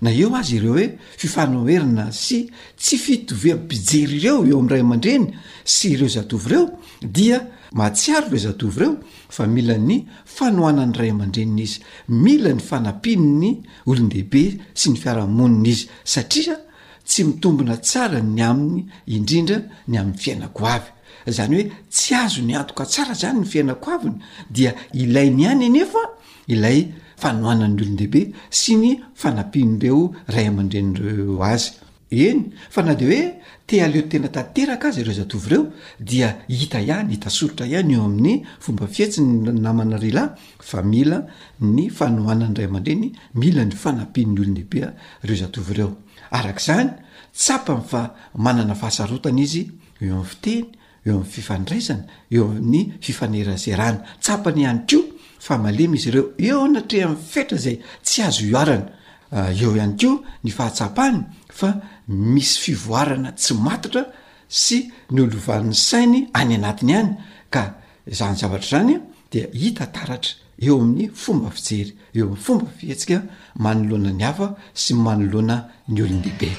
na 0.00 0.10
eo 0.10 0.32
azy 0.34 0.56
ireo 0.56 0.72
hoe 0.74 0.98
fifanaoherina 1.16 2.12
sy 2.12 2.50
tsy 2.80 2.96
fitove 2.98 3.52
pijery 3.68 4.16
ireo 4.16 4.44
eo 4.48 4.58
ami'yray 4.60 4.80
aman-dreny 4.82 5.26
sy 5.64 5.92
ireo 5.92 6.08
zatovy 6.08 6.46
ireo 6.48 6.66
dia 7.02 7.40
mahtsiary 7.74 8.28
vo 8.30 8.36
zatovy 8.36 8.76
ireo 8.76 8.96
fa 9.28 9.46
mila 9.46 9.76
ny 9.78 10.04
fanohanan'ny 10.24 10.96
ray 10.98 11.10
aman-drenina 11.10 11.62
izy 11.62 11.80
mila 12.08 12.52
ny 12.54 12.60
fanampin 12.60 13.24
ny 13.40 13.50
olondehibe 13.86 14.42
sy 14.74 14.90
ny 14.92 14.98
fiarahamonina 15.00 15.68
izy 15.68 15.88
satria 16.04 16.56
tsy 17.04 17.24
mitombona 17.24 17.76
tsara 17.78 18.20
ny 18.20 18.40
aminy 18.42 18.84
indrindra 19.16 19.58
ny 19.88 19.98
amin'ny 19.98 20.18
fiainakoavy 20.22 20.90
zany 21.30 21.54
hoe 21.56 21.70
tsy 21.90 22.14
azo 22.14 22.42
ny 22.42 22.54
antoka 22.56 22.84
tsara 22.86 23.14
zany 23.14 23.40
ny 23.42 23.46
fiainako 23.46 23.90
aviny 23.94 24.16
dia 24.50 24.74
ilay 24.94 25.30
ny 25.30 25.46
any 25.46 25.64
anefa 25.70 26.00
ilay 26.46 26.86
fanoanan'ny 27.18 27.80
olondehibe 27.82 28.22
sy 28.50 28.76
ny 28.78 28.90
fanampin 29.14 29.76
ireo 29.78 30.12
ray 30.30 30.46
aman-drenyireo 30.50 31.42
azy 31.42 31.72
eny 32.10 32.52
fa 32.70 32.82
na 32.86 32.94
de 32.94 33.04
hoe 33.06 33.22
teleo 33.66 34.02
tena 34.08 34.28
tanteraka 34.28 34.88
azy 34.88 35.00
ireo 35.00 35.12
zatovy 35.14 35.48
reo 35.50 35.72
dia 36.00 36.38
hita 36.48 36.80
ihany 36.80 37.12
hita 37.12 37.30
sorotra 37.30 37.66
ihany 37.66 37.92
eo 37.94 38.04
amin'ny 38.04 38.44
fomba 38.60 38.86
fihetsi 38.86 39.20
ny 39.22 39.50
namanarlay 39.60 40.12
fa 40.60 40.82
mila 40.82 41.24
ny 41.60 41.88
fanohanany 41.90 42.54
ray 42.56 42.66
ma-dreny 42.66 43.08
mila 43.34 43.64
ny 43.64 43.74
fnapi'ny 43.74 44.32
olonlehibereo 44.32 44.92
zaoreoarakzany 45.24 46.90
tsapafa 47.34 48.02
manana 48.36 48.74
fahasarotana 48.74 49.40
izy 49.40 49.64
eo 50.00 50.16
a'y 50.22 50.24
fiteny 50.24 50.66
eoa'y 51.06 51.24
fifandraisana 51.28 52.04
eo 52.30 52.48
amin'ny 52.50 52.94
fifanerazerana 53.00 54.00
tsapany 54.20 54.60
ihany 54.62 54.82
ko 54.86 55.02
fa 55.46 55.58
malema 55.58 55.96
izy 55.96 56.08
ireo 56.08 56.24
eo 56.38 56.68
natreha 56.68 57.10
y 57.12 57.16
fetra 57.32 57.58
zay 57.58 57.80
tsy 58.02 58.22
azo 58.22 58.58
arana 58.58 58.90
ah, 59.32 59.50
eo 59.50 59.74
iany 59.76 59.96
ko 59.98 60.22
ny 60.44 60.50
fahatsapaany 60.52 61.20
fa 61.58 61.68
misy 62.08 62.60
fivoarana 62.62 63.30
tsy 63.34 63.54
matotra 63.66 64.02
sy 64.48 64.78
ny 65.10 65.20
olovan'ny 65.24 65.74
sainy 65.74 66.20
any 66.34 66.54
anatiny 66.54 66.94
any 66.94 67.10
ka 67.54 67.62
izany 68.10 68.36
zavatra 68.38 68.68
zany 68.78 68.94
dia 69.32 69.46
hita 69.62 69.86
taratra 69.92 70.32
eo 70.66 70.74
amin'ny 70.80 71.06
fomba 71.22 71.48
fijery 71.56 71.92
eo 72.18 72.24
amin'ny 72.26 72.42
fomba 72.44 72.66
fihatsika 72.78 73.18
manoloana 73.64 74.10
ny 74.18 74.24
afa 74.30 74.46
sy 74.82 74.92
manoloana 75.06 75.56
ny 75.92 76.00
olonylehibey 76.02 76.54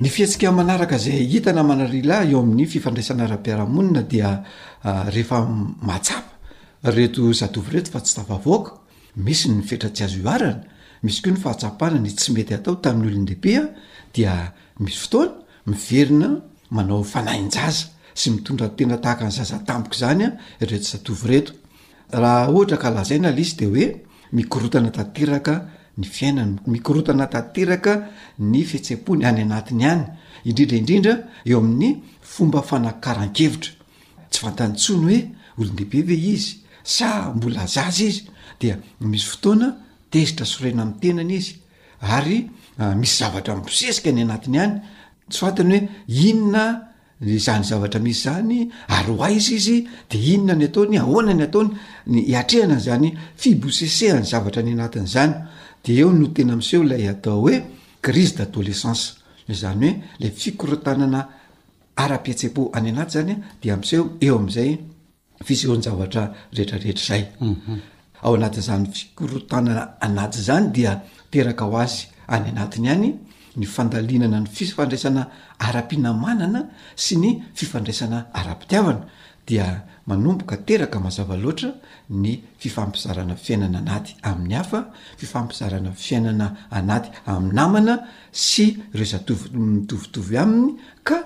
ny 0.00 0.08
fiatsika 0.08 0.48
manaraka 0.50 0.98
zay 0.98 1.26
hitana 1.28 1.62
manarila 1.62 2.24
eo 2.24 2.40
amin'ny 2.40 2.66
fifandraisanaarairahamonina 2.72 4.02
dinaisy 4.08 5.28
k 11.24 11.30
nyfahaapanany 11.32 12.10
tsy 12.16 12.32
mety 12.32 12.54
atao 12.56 12.74
tamin'nyolonylehbea 12.84 13.62
dia 14.14 14.52
misy 14.84 14.98
fotoana 15.02 15.32
miverina 15.70 16.28
manao 16.70 17.04
fanahynjaza 17.04 17.86
sy 18.14 18.30
mitondra 18.32 18.68
tena 18.76 18.96
tahaka 19.00 19.24
nyzazatamoko 19.28 19.94
zanya 19.94 20.38
aina 23.10 23.30
lizy 23.38 23.56
de 23.60 23.66
oe 23.66 24.04
mikorotana 24.32 24.90
tateraka 24.92 25.54
ny 25.98 26.04
fiainany 26.06 26.58
mikorotana 26.66 27.26
tanteraka 27.26 28.08
ny 28.38 28.64
fhetsem-pony 28.64 29.24
any 29.24 29.42
anatiny 29.42 29.84
any 29.84 30.04
indrindraindrindra 30.44 31.14
eo 31.50 31.58
amin'ny 31.60 31.90
fomba 32.32 32.60
fanakaran-kevitra 32.70 33.72
tsy 34.30 34.38
fantanytsony 34.40 35.00
hoe 35.02 35.18
olondehibe 35.58 36.02
ve 36.08 36.16
izy 36.34 36.58
sa 36.94 37.32
mbola 37.36 37.66
zazy 37.66 38.06
izy 38.10 38.22
dia 38.60 38.74
misy 39.00 39.26
fotoana 39.32 39.68
tezitra 40.12 40.46
sorena 40.52 40.82
ami'y 40.82 40.98
tenany 41.02 41.32
izy 41.40 41.54
ary 42.16 42.48
ah, 42.78 42.94
misy 42.94 43.16
zavatra 43.20 43.54
posesika 43.64 44.12
ny 44.12 44.22
anatiny 44.22 44.58
any 44.64 44.74
tsy 45.30 45.38
fantiny 45.40 45.76
hoe 45.80 45.88
inona 46.30 46.64
zany 47.44 47.64
zavatra 47.70 48.00
misy 48.00 48.22
zany 48.22 48.58
ary 48.88 49.10
oaizy 49.20 49.54
izy 49.58 49.76
de 50.10 50.16
inona 50.32 50.54
ny 50.58 50.64
ataony 50.66 50.96
ahona 50.98 51.32
ny 51.34 51.42
ataonyy 51.42 52.36
atrehana 52.40 52.78
zany 52.86 53.08
fibosesehany 53.40 54.24
zavatra 54.32 54.62
ny 54.62 54.72
anatin' 54.72 55.06
zany 55.06 55.34
dia 55.82 56.00
eo 56.04 56.12
no 56.12 56.26
tena 56.28 56.52
aminseho 56.52 56.82
ilay 56.84 57.08
atao 57.08 57.40
hoe 57.40 57.54
crize 58.00 58.34
d'adôlessence 58.36 59.14
zany 59.52 59.88
hoe 59.88 60.02
lay 60.18 60.30
fikorotanana 60.30 61.20
ara-piatsea-po 61.96 62.70
any 62.74 62.88
anaty 62.90 63.12
zany 63.18 63.34
dia 63.62 63.74
aminseho 63.74 64.16
eo 64.20 64.38
amin'izay 64.38 64.78
fiseho 65.44 65.76
nyzavatra 65.76 66.32
rehetrarehetra 66.52 67.02
izay 67.04 67.24
mhm. 67.40 67.76
ao 68.22 68.34
anatin'zany 68.34 68.86
fikorotanana 68.92 69.82
anaty 70.00 70.38
zany 70.42 70.70
dia 70.72 71.02
teraka 71.30 71.64
ho 71.64 71.76
azy 71.76 72.06
any 72.28 72.48
anatiny 72.48 72.88
any 72.88 73.14
ny 73.56 73.64
fandalinana 73.66 74.40
ny 74.40 74.46
fifandraisana 74.52 75.22
ara-pihana 75.58 76.12
manana 76.12 76.68
sy 76.96 77.16
ny 77.18 77.30
fifandraisana 77.54 78.28
ara-pitiavana 78.32 79.04
dia 79.46 79.84
manomboka 80.06 80.56
teraka 80.56 81.00
mazavaloatra 81.00 81.74
ny 82.10 82.40
fifampizarana 82.58 83.36
fiainana 83.36 83.78
anaty 83.78 84.14
amin'ny 84.22 84.54
hafa 84.54 84.92
fifampizarana 85.16 85.92
fiainana 85.92 86.54
anaty 86.70 87.08
amin'ny 87.26 87.54
namana 87.54 87.98
sy 88.32 88.76
irezatovynytovitovy 88.94 90.36
aminy 90.38 90.76
ka 91.04 91.16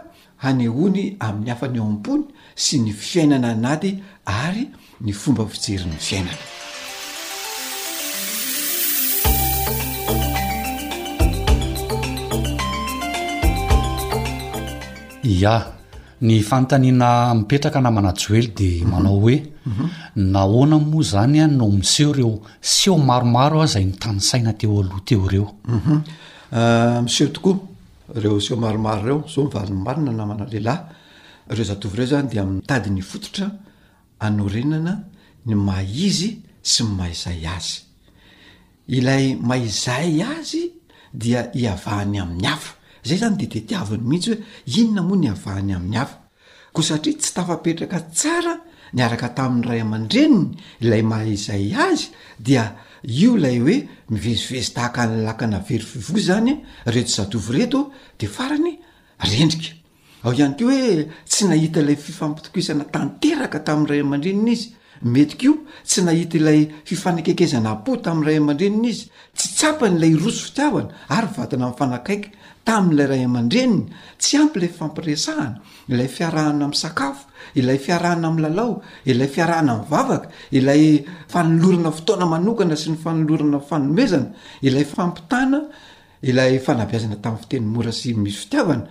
hanehony 0.42 1.16
amin'ny 1.20 1.50
hafa 1.50 1.68
ny 1.68 1.80
am-pony 1.80 2.24
sy 2.56 2.78
ny 2.80 2.92
fiainana 2.92 3.50
anaty 3.54 4.02
ary 4.26 4.68
ny 5.00 5.12
fomba 5.12 5.46
fijeriny 5.48 5.96
fiainana 5.98 6.42
ia 15.24 15.84
ny 16.22 16.42
fantaniana 16.42 17.34
mipetraka 17.34 17.80
namanajo 17.80 18.34
ely 18.36 18.48
de 18.54 18.70
manao 18.84 19.18
hoe 19.22 19.36
nahoana 20.16 20.78
moa 20.78 21.02
zany 21.02 21.40
a 21.40 21.46
no 21.46 21.66
miseho 21.70 22.12
reo 22.12 22.40
seho 22.60 22.96
maromaro 22.98 23.60
a 23.62 23.66
zay 23.66 23.84
nytanysaina 23.84 24.52
teo 24.58 24.80
aloha 24.80 25.00
teo 25.06 25.28
reo 25.28 25.48
mhm. 25.66 26.02
euh, 26.52 27.02
miseho 27.02 27.30
tokoa 27.34 27.58
reo 28.14 28.40
seho 28.40 28.56
maromaro 28.60 29.02
reo 29.06 29.18
zao 29.28 29.44
mivalonymalina 29.48 30.12
namana 30.12 30.44
lehilahy 30.50 30.80
reo 31.50 31.64
zatovy 31.64 31.94
ireo 31.96 32.06
zany 32.06 32.28
dea 32.30 32.44
mitady 32.44 32.90
ny 32.90 33.02
fototra 33.02 33.50
anorenana 34.20 34.98
ny 35.46 35.54
mahizy 35.54 36.38
sy 36.62 36.82
y 36.84 36.94
maizay 36.96 37.46
azy 37.46 37.82
ilay 38.88 39.34
maizay 39.40 40.22
azy 40.22 40.70
dia 41.12 41.50
hiavahany 41.52 42.18
amin'ny 42.22 42.46
afo 42.46 42.74
zay 43.05 43.16
zany 43.18 43.36
de 43.36 43.46
tetiaviny 43.46 44.02
mihitsy 44.09 44.32
hoe 44.70 44.80
inona 44.82 45.02
moa 45.09 45.18
ny 45.22 45.28
avahany 45.34 45.72
amin'ny 45.76 45.96
afa 46.05 46.18
koa 46.74 46.84
satria 46.88 47.18
tsy 47.20 47.30
tafapetraka 47.36 47.98
tsara 48.18 48.55
niaraka 48.96 49.28
tamin'nyray 49.36 49.80
aman-dreniny 49.84 50.48
ilay 50.84 51.02
mahaizay 51.11 51.66
azy 51.86 52.07
dia 52.46 52.64
io 53.20 53.32
lay 53.44 53.57
hoe 53.64 53.76
mivezivezy 54.12 54.70
tahaka 54.76 55.02
nlaka 55.07 55.44
navery 55.52 55.84
fivo 55.92 56.16
zany 56.28 56.52
retozadvyreto 56.94 57.80
de 58.18 58.26
farany 58.36 58.72
rendrika 59.32 59.70
ao 60.24 60.32
ihany 60.38 60.55
ke 60.59 60.64
hoe 60.64 61.09
tsy 61.30 61.42
nahita 61.50 61.78
ilay 61.84 61.96
fifampitokesana 62.07 62.84
tanteraka 62.94 63.59
tamin'nyray 63.66 64.00
aman-drenina 64.07 64.50
izy 64.57 64.68
meti 65.14 65.36
kio 65.40 65.55
tsy 65.88 66.00
nahita 66.09 66.34
ilay 66.40 66.61
fifanakekezana 66.88 67.70
apo 67.76 67.90
tamin'nyray 68.05 68.38
aman-drenina 68.40 68.88
izy 68.94 69.05
tsy 69.36 69.46
tsapany 69.57 69.96
ilay 69.96 70.14
roso 70.22 70.40
fitiavana 70.48 70.88
ary 71.16 71.28
vatina 71.36 71.64
am'yfanakaiky 71.68 72.28
tami''lay 72.64 73.06
ray 73.06 73.22
aman-dreny 73.28 73.86
tsy 74.18 74.36
ampylay 74.40 74.68
fampiresahana 74.72 75.60
ilay 75.88 76.08
fiarahana 76.08 76.64
amn'nysakafo 76.66 77.28
ilay 77.60 77.78
fiarahana 77.78 78.28
ami'ny 78.28 78.42
lalao 78.48 78.80
ilay 79.04 79.28
fiarahana 79.28 79.72
am'nyvavaka 79.76 80.28
ilay 80.52 81.04
fanolorana 81.28 81.90
fotoana 81.92 82.26
manokana 82.26 82.76
sy 82.76 82.90
ny 82.90 82.96
fanolorana 83.04 83.60
fanomezana 83.60 84.32
ilay 84.64 84.84
fampitana 84.84 85.60
ilay 86.24 86.58
fanabiazana 86.58 87.20
tamin'y 87.20 87.42
fiteny 87.44 87.66
mora 87.68 87.92
sy 87.92 88.14
misy 88.16 88.38
fitiavana 88.46 88.88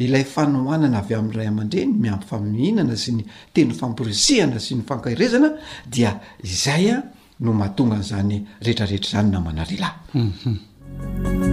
ilay 0.00 0.24
fanohanana 0.24 1.02
avy 1.04 1.14
amin''ray 1.20 1.46
aman-drenny 1.52 1.92
miampy 2.00 2.26
famihinana 2.26 2.96
sy 2.96 3.18
ny 3.20 3.24
teny 3.52 3.74
fampiresihana 3.76 4.56
sy 4.58 4.80
ny 4.80 4.86
fankairezana 4.88 5.52
dia 5.84 6.16
izaya 6.42 7.02
no 7.44 7.52
mahatongan'zany 7.52 8.40
rehetrarehetra 8.64 9.10
zany 9.20 9.30
namanarilay 9.36 9.92
mhm. 10.16 11.51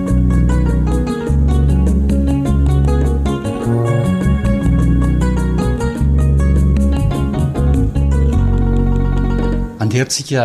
arsika 10.02 10.43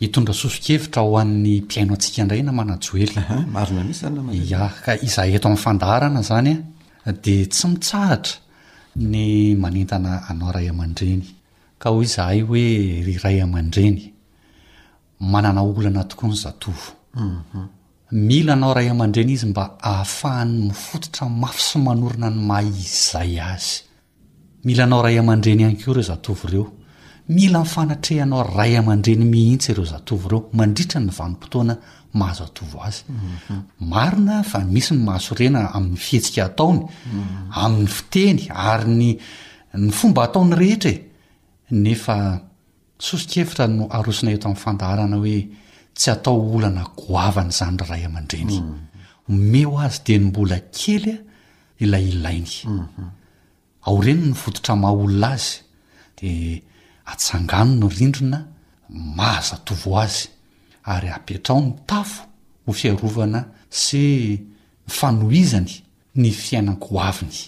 hitondra 0.00 0.34
sosokevitra 0.34 1.02
ho 1.06 1.12
ann'ny 1.20 1.54
mpiaino 1.64 1.92
antsika 1.96 2.18
indray 2.22 2.42
na 2.44 2.52
manajoelya 2.52 3.22
ka 4.84 4.92
iza 5.06 5.22
eto 5.34 5.46
amin'nyfandaana 5.48 6.20
zanya 6.30 6.54
dia 7.24 7.44
tsy 7.54 7.64
mitsahatra 7.72 8.34
ny 9.12 9.16
manentana 9.62 10.12
anao 10.30 10.50
ray 10.56 10.66
aman-dreny 10.72 11.22
ka 11.80 11.88
hoy 11.94 12.06
zahay 12.14 12.40
hoe 12.48 12.64
ray 13.24 13.36
aman-dreny 13.46 13.98
manana 15.32 15.60
olana 15.68 16.02
tokoa 16.10 16.28
ny 16.30 16.36
zatovo 16.44 16.86
mhm. 17.20 17.68
mila 18.28 18.52
anao 18.56 18.72
ray 18.76 18.88
aman-dreny 18.94 19.32
izy 19.36 19.46
mba 19.52 19.64
ahafahany 19.90 20.52
mifototra 20.68 21.28
mafy 21.42 21.62
sy 21.70 21.76
manorona 21.86 22.28
ny 22.34 22.40
ma 22.48 22.58
izay 22.62 23.32
azy 23.52 23.70
mila 24.66 24.82
anao 24.86 25.02
ray 25.06 25.16
aman-dreny 25.18 25.62
hanko 25.66 25.92
reo 25.96 26.04
zatovo 26.12 26.48
ireo 26.48 26.66
mila 27.34 27.58
nifanatrehanao 27.64 28.42
ray 28.56 28.76
aman-dreny 28.78 29.24
mihitsy 29.34 29.70
ireo 29.72 29.84
zatovo 29.94 30.26
ireo 30.28 30.40
mandritra 30.58 31.00
ny 31.00 31.10
vanimpotoana 31.18 31.74
mahazo 32.18 32.44
atovo 32.46 32.78
azy 32.88 33.02
mhm. 33.08 33.62
marina 33.92 34.42
fa 34.50 34.58
misy 34.74 34.94
ny 34.94 35.00
mahaso 35.08 35.34
rena 35.34 35.60
amin'ny 35.76 35.96
fihetsika 36.04 36.42
ataony 36.46 36.80
mhm. 36.86 37.46
amin'ny 37.62 37.86
fiteny 37.96 38.42
ary 38.70 38.86
nny 39.74 39.90
fomba 39.90 40.22
ataony 40.24 40.52
rehetra 40.60 40.90
e 40.90 41.04
nefa 41.84 42.16
sosokefitra 43.06 43.66
no 43.66 43.88
arosina 43.98 44.30
eto 44.32 44.46
amin'ny 44.46 44.62
fandaharana 44.62 45.16
hoe 45.22 45.38
tsy 45.96 46.08
atao 46.14 46.38
olana 46.54 46.84
goavana 47.00 47.50
zany 47.58 47.76
ry 47.80 47.88
ray 47.90 48.02
aman-dreny 48.08 48.56
mhm. 48.62 49.42
meo 49.50 49.74
azy 49.86 49.98
de 50.06 50.18
ny 50.18 50.24
mbola 50.28 50.58
kelya 50.78 51.18
ilay 51.82 52.06
ilainy 52.12 52.54
ao 53.86 53.98
reny 54.06 54.30
ny 54.30 54.34
vototra 54.42 54.76
maha 54.78 54.94
olona 55.02 55.32
azy 55.34 55.52
di 56.20 56.32
atsanganony 57.12 57.88
rindrona 57.98 58.38
mahazatovo 59.16 59.90
azy 60.02 60.22
ary 60.92 61.08
apetrao 61.16 61.60
ny 61.60 61.70
tafo 61.86 62.22
ho 62.66 62.70
fiarovana 62.80 63.40
sy 63.82 63.96
fanoizany 64.98 65.72
ny 66.18 66.30
fiainan-koainy 66.30 67.38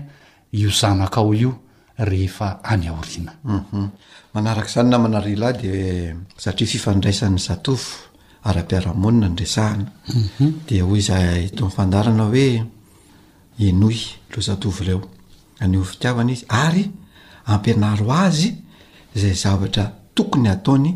io 0.54 0.70
zanaka 0.70 1.18
ao 1.20 1.34
io 1.34 1.60
rehefa 1.98 2.64
any 2.64 2.88
aoriana 2.88 3.34
mhm. 3.44 3.88
manarak' 4.34 4.70
izany 4.70 4.90
na 4.90 4.98
manariala 5.00 5.50
hy 5.52 5.56
de 5.62 5.74
satria 6.38 6.68
fifandraisan'ny 6.68 7.40
zatovo 7.40 7.86
ara-piaramonina 8.44 9.30
nresahana 9.30 9.92
mhm. 10.14 10.52
de 10.68 10.82
hoza 10.82 11.18
to'nfandaana 11.58 12.24
hoe 12.24 12.64
enoy 13.60 13.98
loh 14.32 14.44
zatov 14.44 14.82
ireo 14.82 15.02
anyo 15.60 15.84
fitiavana 15.84 16.32
izy 16.32 16.46
ary 16.50 16.92
ampianaro 17.46 18.12
azy 18.12 18.52
zay 19.16 19.34
zavatra 19.34 19.92
tokony 20.14 20.50
ataony 20.50 20.96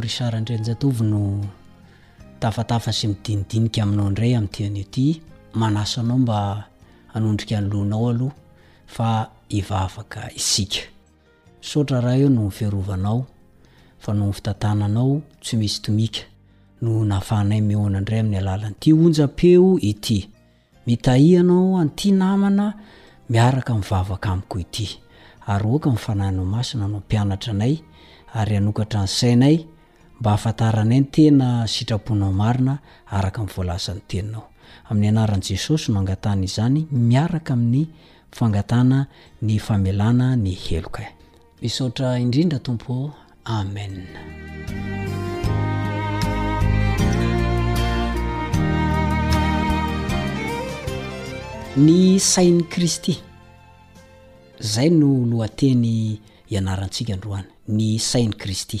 rysarandranatov 0.00 0.96
no 1.04 1.22
tafatafa 2.42 2.92
sy 2.92 3.06
midindinik 3.10 3.76
aoay 3.78 4.36
aanodrikonao 7.14 8.30
fa 8.94 9.10
iaaka 9.48 10.30
ikaiisy 10.30 10.80
aaaayonaray 11.94 13.22
aminy 18.20 18.38
alalanty 18.38 18.88
oapeo 19.04 19.68
iy 19.90 20.20
minaoy 20.86 21.86
namnaik 22.12 23.66
akioyykfanaao 23.70 26.44
masna 26.54 26.88
no 26.92 26.98
mpianatra 27.00 27.52
anay 27.56 27.74
ary 28.34 28.56
anokatra 28.56 29.00
nysainay 29.02 29.56
mba 30.20 30.30
afantaranaay 30.36 31.00
ny 31.02 31.06
tena 31.14 31.46
sitrapoinao 31.74 32.32
marina 32.42 32.74
araka 33.16 33.38
amin'ny 33.40 33.54
voalasany 33.56 34.00
teninao 34.10 34.44
amin'ny 34.90 35.08
anaran'i 35.12 35.46
jesosy 35.50 35.86
no 35.92 35.98
angatana 36.02 36.42
izany 36.50 36.80
miaraka 37.12 37.50
amin'ny 37.56 37.84
fangatana 38.38 38.98
ny 39.46 39.54
famelana 39.66 40.26
ny 40.44 40.52
helokae 40.66 41.08
misotra 41.62 42.08
indrindra 42.24 42.58
tompo 42.58 42.94
ao 43.44 43.60
ame 43.60 43.86
ny 51.84 51.98
sain'ny 52.32 52.62
kristy 52.72 53.14
zay 54.72 54.88
no 55.00 55.08
lohateny 55.30 55.94
ianarantsika 56.52 57.14
ndroany 57.18 57.46
ny 57.76 57.86
sain'ny 58.10 58.34
kristy 58.42 58.80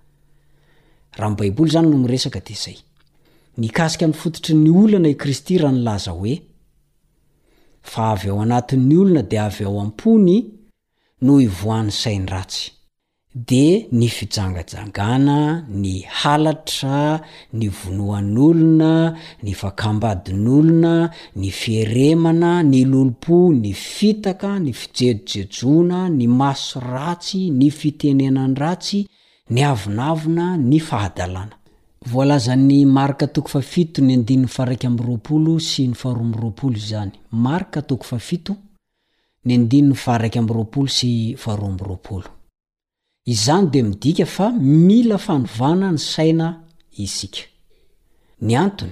raha 1.17 1.31
n' 1.31 1.37
baiboly 1.37 1.71
zany 1.73 1.89
no 1.91 1.97
moresaka 2.01 2.39
dia 2.47 2.55
izay 2.57 2.77
nykasika 3.61 4.05
ny 4.09 4.15
fototry 4.21 4.53
ny 4.63 4.69
olana 4.83 5.07
i 5.13 5.19
kristy 5.21 5.53
raha 5.61 5.73
nylaza 5.75 6.11
hoe 6.19 6.35
fa 7.91 8.01
avy 8.13 8.29
ao 8.31 8.39
anatin'ny 8.45 8.95
olona 9.03 9.21
dia 9.31 9.43
avy 9.49 9.63
ao 9.69 9.75
am-pony 9.83 10.37
no 11.25 11.33
ivoany 11.47 11.89
saindratsy 12.01 12.63
dia 13.49 13.75
ny 13.99 14.07
fijangajangana 14.17 15.37
ny 15.83 15.93
halatra 16.19 16.99
ny 17.59 17.65
vonoan'olona 17.79 18.93
ny 19.43 19.51
vakambadin'olona 19.61 20.93
ny 21.39 21.47
fieremana 21.59 22.51
ny 22.71 22.79
lolompo 22.91 23.35
ny 23.63 23.71
fitaka 23.93 24.51
ny 24.63 24.71
fijejojejona 24.79 25.99
ny 26.17 26.25
maso 26.39 26.77
ratsy 26.93 27.41
ny 27.59 27.67
fitenenandratsy 27.79 28.99
ny 29.49 29.63
avnavna 29.65 30.53
ny 30.57 30.79
fahdlna 30.79 31.41
vlazany 32.11 32.85
marka 32.85 33.27
toko 33.27 33.49
fafito 33.49 34.01
ny 34.01 34.13
adiyakroolo 34.13 35.59
sy 35.59 35.87
aroroolonkatoo 35.91 37.99
o 38.49 38.53
ny 39.45 39.55
andiny 39.55 39.93
farakmroolo 39.95 40.87
sy 40.87 41.35
aromrooznydidk 41.45 44.23
f 44.27 44.39
il 44.99 45.15
fovna 45.17 45.91
ny 45.91 45.97
saina 45.97 46.51
iskyay 46.97 48.91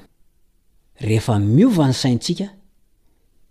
ehefa 0.99 1.39
miova 1.39 1.87
ny 1.87 1.93
saintsika 1.93 2.45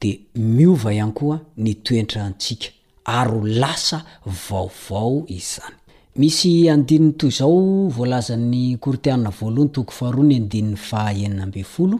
de 0.00 0.12
miova 0.36 0.92
iany 0.92 1.12
koa 1.16 1.40
ny 1.56 1.72
toetra 1.84 2.24
antsika 2.24 2.66
ary 3.04 3.30
o 3.38 3.40
lasa 3.42 4.04
vaovao 4.48 5.24
izzany 5.26 5.77
misy 6.18 6.68
andininy 6.70 7.12
toy 7.18 7.28
izao 7.28 7.88
voalazan'ny 7.96 8.62
koritianina 8.84 9.30
voalohany 9.40 9.70
toko 9.76 9.92
faharo 9.98 10.22
ny 10.26 10.34
andinin'ny 10.40 10.76
faenina 10.88 11.46
beyfolo 11.54 11.98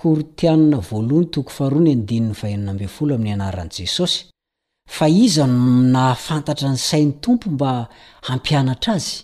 koritianina 0.00 0.78
voalohany 0.90 1.26
toko 1.34 1.50
faharoa 1.56 1.80
ny 1.84 1.90
andinn'ny 1.92 2.32
aiafolo 2.70 3.14
amin'ny 3.14 3.32
anaran'ii 3.36 3.78
jesosy 3.86 4.18
fa 4.96 5.08
izano 5.24 5.58
nahfantatra 5.94 6.70
ny 6.72 6.76
sainy 6.88 7.12
tompo 7.24 7.50
mba 7.54 7.70
hampianatra 8.28 8.92
azy 8.98 9.16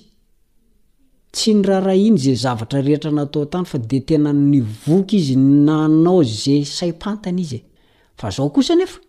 tsy 1.36 1.52
ny 1.54 1.62
rahara 1.68 1.94
iny 2.00 2.16
zay 2.18 2.36
zavatra 2.44 2.80
rehetra 2.88 3.10
natao 3.12 3.44
tany 3.52 3.66
fa 3.68 3.78
de 3.78 4.00
tena 4.08 4.32
ny 4.34 4.60
voky 4.86 5.18
izy 5.22 5.36
nanao 5.66 6.22
zay 6.24 6.62
sai 6.66 6.94
pantana 6.96 7.42
izy 7.44 7.60
fa 8.20 8.32
zao 8.32 8.50
kosa 8.56 8.76
nefa 8.80 9.00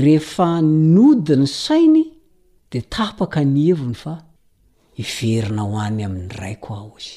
rehefa 0.00 0.48
nodiny 0.94 1.46
sainy 1.62 2.04
di 2.70 2.80
tapaka 2.94 3.40
ny 3.52 3.62
heviny 3.70 3.94
fa 4.02 4.14
iverina 5.02 5.64
hoany 5.72 6.04
amin'nyraiko 6.08 6.70
aho 6.78 6.94
zy 7.06 7.14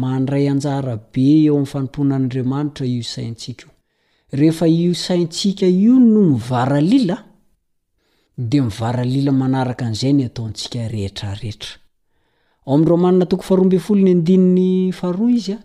mandray 0.00 0.46
ajarabe 0.52 1.26
eo 1.46 1.56
am'faoponamatra 1.60 2.84
io 2.96 3.02
saintsika 3.14 3.66
io 3.70 4.38
rehefa 4.40 4.66
io 4.80 4.94
saintsika 5.06 5.66
io 5.66 5.96
no 6.10 6.22
mivaralila 6.30 7.18
de 8.50 8.58
mivaraila 8.70 9.32
manaaka 9.40 9.84
n'zay 9.92 10.12
ny 10.16 10.24
ataontsika 10.30 10.88
rehetrarehetra 10.94 11.79
ao 12.66 12.74
ami'dro 12.74 12.96
manina 13.00 13.26
tokoy 13.26 13.46
faroambey 13.48 13.78
folony 13.84 14.14
ndini'ny 14.14 14.92
faroa 14.92 15.30
izy 15.36 15.52
a 15.54 15.58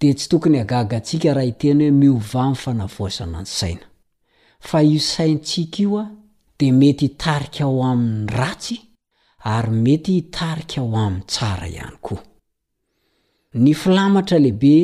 dia 0.00 0.14
tsy 0.14 0.26
tokony 0.30 0.58
hagaga 0.58 0.96
antsika 0.96 1.28
raha 1.36 1.46
iteny 1.52 1.80
hoe 1.84 1.90
miova 2.00 2.42
myfanavoasana 2.50 3.40
ny 3.40 3.46
saina 3.58 3.86
fa 4.68 4.78
io 4.82 5.00
saintsika 5.14 5.78
io 5.82 5.98
a 6.02 6.10
dia 6.58 6.72
mety 6.72 7.06
hitarika 7.08 7.64
ao 7.64 7.82
amin'ny 7.90 8.26
ratsy 8.38 8.76
ary 9.54 9.70
mety 9.84 10.12
hitarika 10.12 10.80
ao 10.80 10.96
amin'ny 11.06 11.24
tsara 11.32 11.66
ihany 11.68 11.98
koa 12.06 12.22
ny 13.62 13.74
filamatra 13.74 14.38
lehibe 14.38 14.76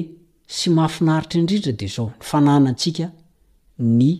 sy 0.56 0.66
mahafinaritra 0.70 1.38
indridra 1.40 1.72
dia 1.72 1.88
zao 1.88 2.10
ny 2.10 2.22
fananantsika 2.22 3.06
ny 3.78 4.10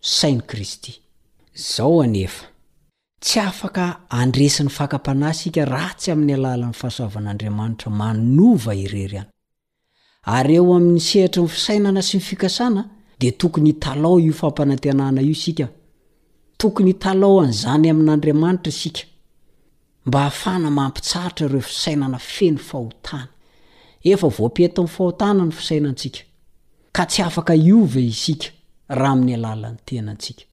sainy 0.00 0.40
kristy 0.46 0.92
zao 1.54 2.02
anefa 2.02 2.44
tsy 3.20 3.40
afaka 3.40 4.04
andresin'ny 4.10 4.70
fakapanay 4.70 5.30
isika 5.34 5.64
ra 5.66 5.90
tsy 5.98 6.10
amin'ny 6.12 6.34
alalan'ny 6.38 6.74
fahasoavan'andriamanitra 6.78 7.90
manova 7.90 8.74
irery 8.78 9.18
any 9.18 9.30
aryeo 10.22 10.70
amin'ny 10.78 11.00
sehitra 11.02 11.42
ny 11.42 11.48
fisainana 11.50 12.02
sy 12.02 12.18
ny 12.18 12.22
fikasana 12.28 12.82
dia 13.20 13.32
tokony 13.32 13.72
talao 13.82 14.18
io 14.22 14.32
fampanantinana 14.32 15.20
io 15.22 15.32
isika 15.34 15.66
tokony 16.62 16.94
talao 17.02 17.40
an'izany 17.42 17.90
amin'andriamanitra 17.90 18.70
isika 18.70 19.02
mba 20.06 20.18
hahafana 20.20 20.70
mampitsaratra 20.70 21.48
reo 21.48 21.60
fisainana 21.60 22.18
feny 22.18 22.58
fahotana 22.58 23.28
efa 24.12 24.28
voapeto 24.28 24.78
i'ny 24.82 24.88
fahotana 24.96 25.42
ny 25.44 25.50
fisainantsika 25.52 26.20
ka 26.96 27.02
tsy 27.06 27.22
afak 27.26 27.50
iova 27.56 28.00
isika 28.00 28.48
raha 28.88 29.12
amin'y 29.12 29.34
alala'ny 29.34 29.76
tenantsika 29.86 30.44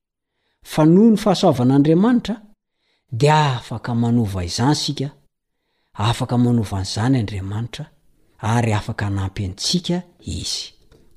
a 0.78 0.84
noho 0.86 1.10
ny 1.14 1.18
fahasoavan'andriamanitra 1.18 2.42
di 3.18 3.30
afaka 3.30 3.96
manova 3.96 4.44
izan 4.44 4.76
sika 4.76 5.10
afaka 5.94 6.36
manova 6.38 6.78
an'zany 6.80 7.16
andriamanitra 7.20 7.86
ary 8.54 8.72
afaka 8.80 9.04
anampy 9.08 9.46
antsika 9.46 9.98
izy 10.38 10.64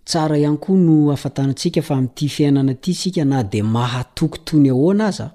t 0.04 0.10
ihany 0.14 0.56
koa 0.62 0.76
no 0.76 1.10
atansika 1.12 1.82
fa 1.82 1.96
mty 2.02 2.28
fiainana 2.28 2.74
ty 2.74 2.92
i 3.04 3.24
na 3.24 3.42
dhooyahana 3.42 5.32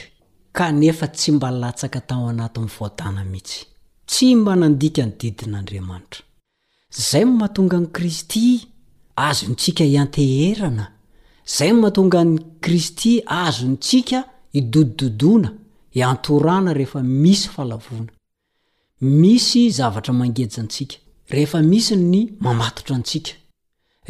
ka 0.52 0.70
nefa 0.72 1.06
tsy 1.08 1.32
mba 1.36 1.48
latsaka 1.62 2.00
tao 2.10 2.24
anatiny 2.32 2.68
foatana 2.76 3.22
mihitsy 3.32 3.60
tsy 4.10 4.26
mba 4.40 4.52
nandika 4.60 5.02
ny 5.06 5.12
didin'andriamanitra 5.20 6.22
izay 6.98 7.22
no 7.26 7.32
mahatonga 7.40 7.76
any 7.80 7.90
kristy 7.96 8.44
azontsika 9.28 9.82
hianteherana 9.90 10.84
izay 11.48 11.70
no 11.72 11.78
mahatonga 11.82 12.20
ny 12.30 12.38
kristy 12.64 13.12
azontsika 13.44 14.18
idodododona 14.60 15.50
iantorana 15.98 16.70
rehefa 16.78 17.00
misy 17.22 17.46
falavona 17.54 18.12
misy 19.20 19.62
zavatra 19.76 20.12
mangeja 20.20 20.58
antsika 20.62 20.96
rehefa 21.32 21.58
misy 21.70 21.94
ny 22.12 22.18
mamatotra 22.44 22.94
antsika 22.98 23.32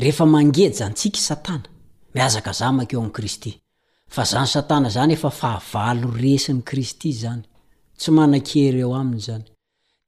rehefa 0.01 0.24
mangeja 0.34 0.82
antsika 0.88 1.18
i 1.18 1.22
satana 1.28 1.66
miazaka 2.14 2.51
za 2.59 2.66
makeo 2.76 3.01
amin'i 3.01 3.12
kristy 3.16 3.51
fa 4.11 4.25
zany 4.31 4.47
satana 4.55 4.89
zany 4.97 5.13
efa 5.19 5.31
fahavalo 5.41 6.09
resiny 6.25 6.61
kristy 6.69 7.11
zany 7.23 7.43
tsy 7.99 8.11
manan-kery 8.17 8.83
ao 8.85 8.93
aminy 9.01 9.21
zany 9.29 9.45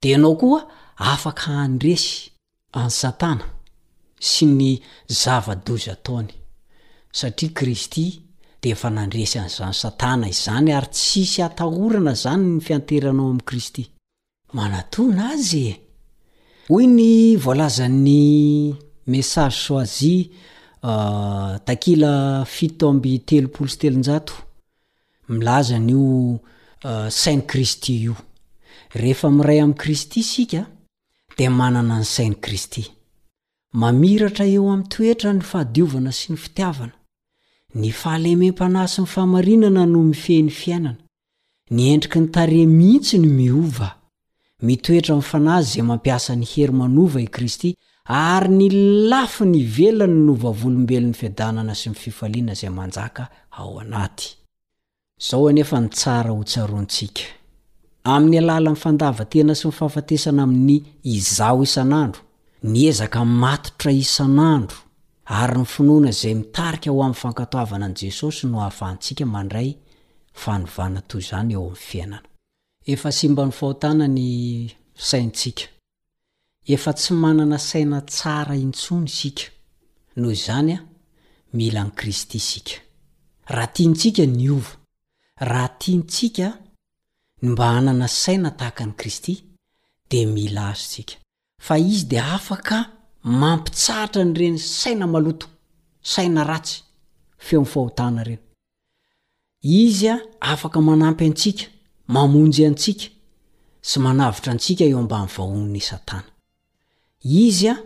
de 0.01 0.07
ianao 0.13 0.35
koa 0.41 0.59
afaka 1.13 1.43
handresy 1.61 2.15
an'y 2.79 2.93
satana 3.01 3.45
sy 4.31 4.45
ny 4.59 4.71
zava-dozy 5.21 5.93
taony 6.05 6.33
satria 7.19 7.55
kristy 7.59 8.05
de 8.61 8.67
efa 8.75 8.89
nandresy 8.97 9.37
an'izanysatana 9.39 10.25
izany 10.35 10.69
ary 10.77 10.89
tsisy 10.97 11.39
atahorana 11.47 12.13
zany 12.23 12.43
ny 12.53 12.59
fianteranao 12.67 13.27
amin'i 13.29 13.47
kristy 13.49 13.83
manatona 14.57 15.21
azy 15.33 15.63
e 15.73 15.75
hoy 16.71 16.85
ny 16.97 17.09
voalazan'ny 17.43 18.23
message 19.11 19.57
soizie 19.65 20.21
takila 21.65 22.43
fito 22.45 22.87
amby 22.89 23.19
telopolos 23.19 23.77
telonjato 23.77 24.33
milazany 25.29 25.91
io 25.91 26.39
sainy 27.09 27.41
kristy 27.47 27.93
io 28.03 28.15
rehefa 28.91 29.29
miray 29.31 29.59
amin'i 29.61 29.77
kristy 29.77 30.23
sika 30.23 30.67
dia 31.37 31.49
manana 31.49 31.97
ny 31.99 32.03
sainy 32.15 32.35
kristy 32.35 32.83
mamiratra 33.81 34.45
eo 34.45 34.67
ami'ny 34.71 34.87
toetra 34.93 35.31
ny 35.33 35.41
fahadiovana 35.49 36.11
sy 36.17 36.33
ny 36.33 36.37
fitiavana 36.43 36.91
ny 37.81 37.89
fahalemem-panasy 37.99 38.99
ny 39.01 39.07
fahamarinana 39.13 39.83
no 39.93 39.99
mifehn'ny 40.09 40.51
fiainana 40.59 40.99
ny 41.75 41.81
endriky 41.93 42.19
ny 42.21 42.27
tare 42.35 42.65
mihitsy 42.65 43.17
ny 43.19 43.29
miova 43.39 43.89
mitoetra 44.61 45.15
mfanazy 45.15 45.71
zay 45.79 45.81
mampiasa 45.81 46.35
ny 46.35 46.43
hery 46.53 46.73
manova 46.75 47.21
i 47.21 47.27
kristy 47.27 47.75
ary 48.05 48.49
ny 48.51 48.67
lafi 49.09 49.45
ny 49.47 49.63
velany 49.63 50.17
novavolombelon'ny 50.27 51.13
fiadanana 51.15 51.71
sy 51.75 51.89
ni 51.89 51.95
fifaliana 51.95 52.53
zay 52.59 52.67
manjaka 52.69 53.27
ao 53.57 53.79
anaty 53.79 54.33
zao 55.29 55.47
enefa 55.49 55.79
ny 55.81 55.87
tsara 55.89 56.31
hotsaroantsika 56.35 57.21
amin'ny 58.03 58.37
alala 58.37 58.69
nyfandava 58.71 59.25
tena 59.31 59.55
sy 59.55 59.67
mifafatesana 59.67 60.43
amin'ny 60.43 60.83
izao 61.03 61.63
isan'andro 61.63 62.21
ny 62.71 62.85
ezaka 62.87 63.25
matotra 63.25 63.91
isan'andro 63.91 64.77
ary 65.25 65.57
ny 65.59 65.65
finoana 65.65 66.11
zay 66.11 66.33
mitarika 66.35 66.91
ho 66.91 66.99
amin'ny 67.03 67.15
fankatoavana 67.21 67.85
an' 67.85 67.95
jesosy 67.95 68.47
no 68.47 68.59
hahafantsika 68.59 69.25
mandray 69.25 69.69
fanovana 70.33 70.99
toy 71.07 71.21
izany 71.23 71.53
eo 71.55 71.61
amin'ny 71.71 71.75
fiainana 71.89 72.21
esmba 72.91 73.45
ny 73.45 73.51
fahotanany 73.51 74.25
isaintsik 74.99 75.72
efa 76.65 76.93
tsy 76.93 77.13
manana 77.13 77.57
saina 77.57 77.97
tsara 78.09 78.55
intsony 78.65 79.05
isika 79.09 79.43
noho 80.19 80.33
zany 80.45 80.71
a 80.73 80.79
mila 81.57 81.83
ny 81.83 81.91
kristy 81.97 82.39
sika 82.49 82.75
raha 83.55 83.69
tia 83.73 83.87
ntsika 83.89 84.23
ny 84.37 84.47
ova 84.57 84.71
raha 85.49 85.69
tia 85.79 85.95
ntsika 86.01 86.47
ny 87.41 87.47
mba 87.53 87.65
hanana 87.73 88.07
saina 88.21 88.49
tahaka 88.59 88.83
ny 88.87 88.93
kristy 88.99 89.33
dia 90.09 90.27
mila 90.35 90.63
azytsika 90.71 91.15
fa 91.65 91.73
izy 91.91 92.05
dia 92.11 92.23
afaka 92.37 92.77
mampitsahatra 93.39 94.21
ny 94.25 94.33
reny 94.39 94.57
saina 94.81 95.05
maloto 95.13 95.47
saina 96.11 96.41
ratsy 96.51 96.77
feo 97.45 97.59
m'nyfahotana 97.61 98.19
ireny 98.23 98.41
izy 99.83 100.07
a 100.13 100.17
afaka 100.51 100.77
manampy 100.87 101.23
antsika 101.29 101.63
mamonjy 102.13 102.61
antsika 102.69 103.05
sy 103.87 103.95
manavitra 104.05 104.49
antsika 104.53 104.83
eo 104.91 104.99
amban'ny 105.03 105.27
vahon'ny 105.35 105.83
satana 105.91 106.32
izy 107.23 107.67
a 107.69 107.77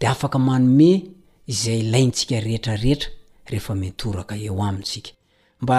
de 0.00 0.06
afaka 0.06 0.38
manomey 0.38 1.10
izay 1.46 1.80
ilaintsika 1.80 2.36
rehetrarehetra 2.46 3.10
rehefa 3.50 3.74
metoraka 3.82 4.34
eo 4.46 4.58
amitsika 4.68 5.10
mba 5.62 5.78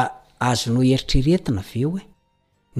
azonao 0.49 0.83
heritreretina 0.89 1.61
aveo 1.65 1.91
e 1.97 2.01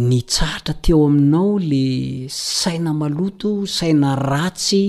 ny 0.09 0.22
tsahatra 0.32 0.74
teo 0.84 1.05
aminao 1.07 1.59
la 1.72 2.30
saina 2.55 2.91
maloto 3.01 3.49
saina 3.78 4.09
ratsy 4.15 4.84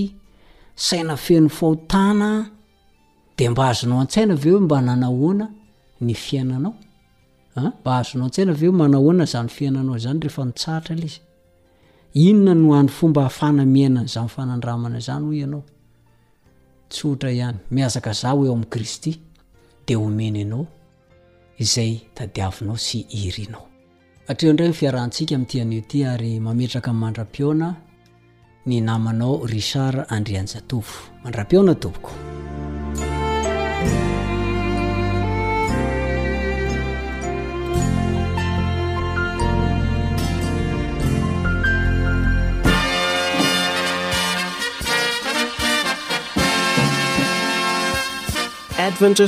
saina 0.86 1.14
feno 1.16 1.48
faotana 1.58 2.28
de 3.36 3.44
mba 3.50 3.62
azonao 3.70 4.00
an-tsaina 4.02 4.34
veo 4.42 4.58
mba 4.64 4.78
nanahoana 4.86 5.46
ny 6.04 6.12
fiainanao 6.24 6.72
mba 7.80 7.90
azonao 8.00 8.26
antsaina 8.26 8.52
veo 8.60 8.72
manahoana 8.80 9.24
zany 9.32 9.48
fiainanao 9.56 9.98
zany 10.04 10.20
rehefa 10.22 10.42
nytsahatra 10.48 10.94
lay 11.00 11.04
izy 11.10 11.20
inona 12.18 12.54
no 12.54 12.68
oandry 12.70 12.94
fomba 12.94 13.20
hahafanamianany 13.22 14.06
za 14.08 14.22
nifanandramana 14.22 15.00
zany 15.00 15.26
ho 15.26 15.32
ianao 15.32 15.62
tsotra 16.88 17.30
ihany 17.32 17.58
miazaka 17.70 18.12
zah 18.12 18.32
hoeeo 18.32 18.52
amin'niy 18.52 18.68
kristy 18.70 19.20
dia 19.86 19.96
homeny 19.96 20.38
ianao 20.38 20.66
izay 21.58 22.00
tadiavinao 22.14 22.76
sy 22.76 23.06
irinao 23.08 23.68
atreo 24.28 24.52
ndray 24.52 24.68
ny 24.68 24.74
fiarahantsika 24.74 25.34
ami'ntianio 25.36 25.80
ty 25.88 26.04
ary 26.06 26.40
mametraka 26.40 26.90
ny 26.92 26.98
mandram-piona 27.00 27.68
ny 28.66 28.80
namanao 28.80 29.46
richard 29.46 30.06
andrianjatovo 30.08 30.92
mandram-piona 31.24 31.74
topoko 31.74 32.10
emaany 48.86 49.26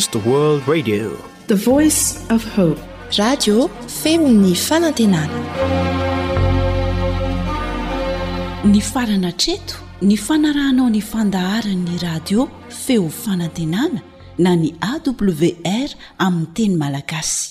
farana 8.80 9.32
treto 9.38 9.74
ny 10.02 10.16
fanarahnao 10.26 10.86
ny 10.88 11.00
fandaharanny 11.12 11.96
radio 12.06 12.46
feo 12.84 13.08
fanantenana 13.22 14.00
na 14.38 14.52
ny 14.56 14.70
awr 14.92 15.90
aminny 16.26 16.46
teny 16.56 16.76
malagasy 16.82 17.50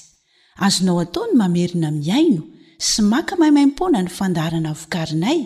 azonao 0.66 1.00
ataony 1.04 1.34
mamerina 1.42 1.90
miaino 1.98 2.42
sy 2.88 3.02
maka 3.12 3.34
mahimaimpona 3.42 4.00
ny 4.04 4.10
fandaharana 4.20 4.72
vokarinay 4.82 5.40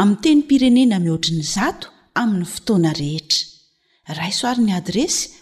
amin 0.00 0.16
teny 0.24 0.42
pirenena 0.48 0.96
mihoatriny 1.04 1.44
zato 1.56 1.86
amin'ny 2.20 2.46
fotoana 2.54 2.90
rehetra 3.02 3.40
raisoarin'ny 4.20 4.72
adresy 4.80 5.41